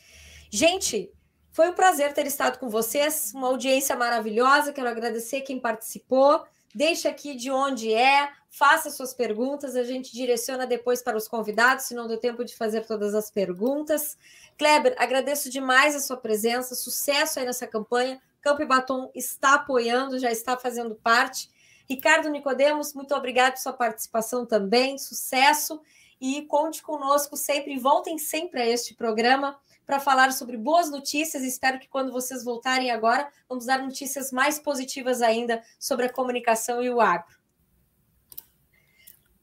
Gente, 0.51 1.13
foi 1.51 1.71
um 1.71 1.73
prazer 1.73 2.13
ter 2.13 2.27
estado 2.27 2.59
com 2.59 2.69
vocês, 2.69 3.33
uma 3.35 3.49
audiência 3.49 3.97
maravilhosa. 3.97 4.73
Quero 4.73 4.89
agradecer 4.89 5.41
quem 5.41 5.59
participou. 5.59 6.45
Deixe 6.75 7.09
aqui 7.09 7.35
de 7.35 7.51
onde 7.51 7.93
é, 7.93 8.31
faça 8.51 8.91
suas 8.91 9.15
perguntas, 9.15 9.75
a 9.75 9.83
gente 9.83 10.13
direciona 10.13 10.67
depois 10.67 11.03
para 11.03 11.17
os 11.17 11.27
convidados, 11.27 11.87
se 11.87 11.95
não 11.95 12.07
deu 12.07 12.19
tempo 12.19 12.45
de 12.45 12.55
fazer 12.55 12.87
todas 12.87 13.15
as 13.15 13.31
perguntas. 13.31 14.17
Kleber, 14.59 14.95
agradeço 14.99 15.51
demais 15.51 15.97
a 15.97 16.01
sua 16.01 16.17
presença, 16.17 16.75
sucesso 16.75 17.39
aí 17.39 17.47
nessa 17.47 17.67
campanha. 17.67 18.21
Campo 18.41 18.63
e 18.63 18.67
Batom 18.67 19.11
está 19.15 19.55
apoiando, 19.55 20.19
já 20.19 20.31
está 20.31 20.57
fazendo 20.57 20.95
parte. 20.95 21.51
Ricardo 21.89 22.29
Nicodemos, 22.29 22.93
muito 22.93 23.15
obrigado 23.15 23.55
por 23.55 23.61
sua 23.61 23.73
participação 23.73 24.45
também, 24.45 24.99
sucesso 24.99 25.81
e 26.21 26.43
conte 26.43 26.83
conosco 26.83 27.37
sempre, 27.37 27.79
voltem 27.79 28.19
sempre 28.19 28.61
a 28.61 28.67
este 28.67 28.95
programa 28.95 29.59
para 29.89 29.99
falar 29.99 30.35
sobre 30.35 30.59
boas 30.59 30.91
notícias. 30.91 31.43
Espero 31.43 31.79
que 31.79 31.89
quando 31.89 32.13
vocês 32.13 32.45
voltarem 32.45 32.91
agora, 32.91 33.27
vamos 33.49 33.65
dar 33.65 33.79
notícias 33.79 34.31
mais 34.31 34.59
positivas 34.59 35.23
ainda 35.23 35.63
sobre 35.81 36.05
a 36.05 36.13
comunicação 36.13 36.83
e 36.83 36.91
o 36.91 37.01
agro. 37.01 37.35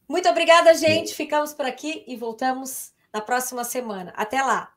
Muito 0.07 0.29
obrigada, 0.29 0.75
gente. 0.75 1.15
Ficamos 1.15 1.51
por 1.51 1.65
aqui 1.65 2.03
e 2.05 2.15
voltamos 2.15 2.93
na 3.11 3.21
próxima 3.21 3.63
semana. 3.63 4.13
Até 4.15 4.39
lá. 4.43 4.74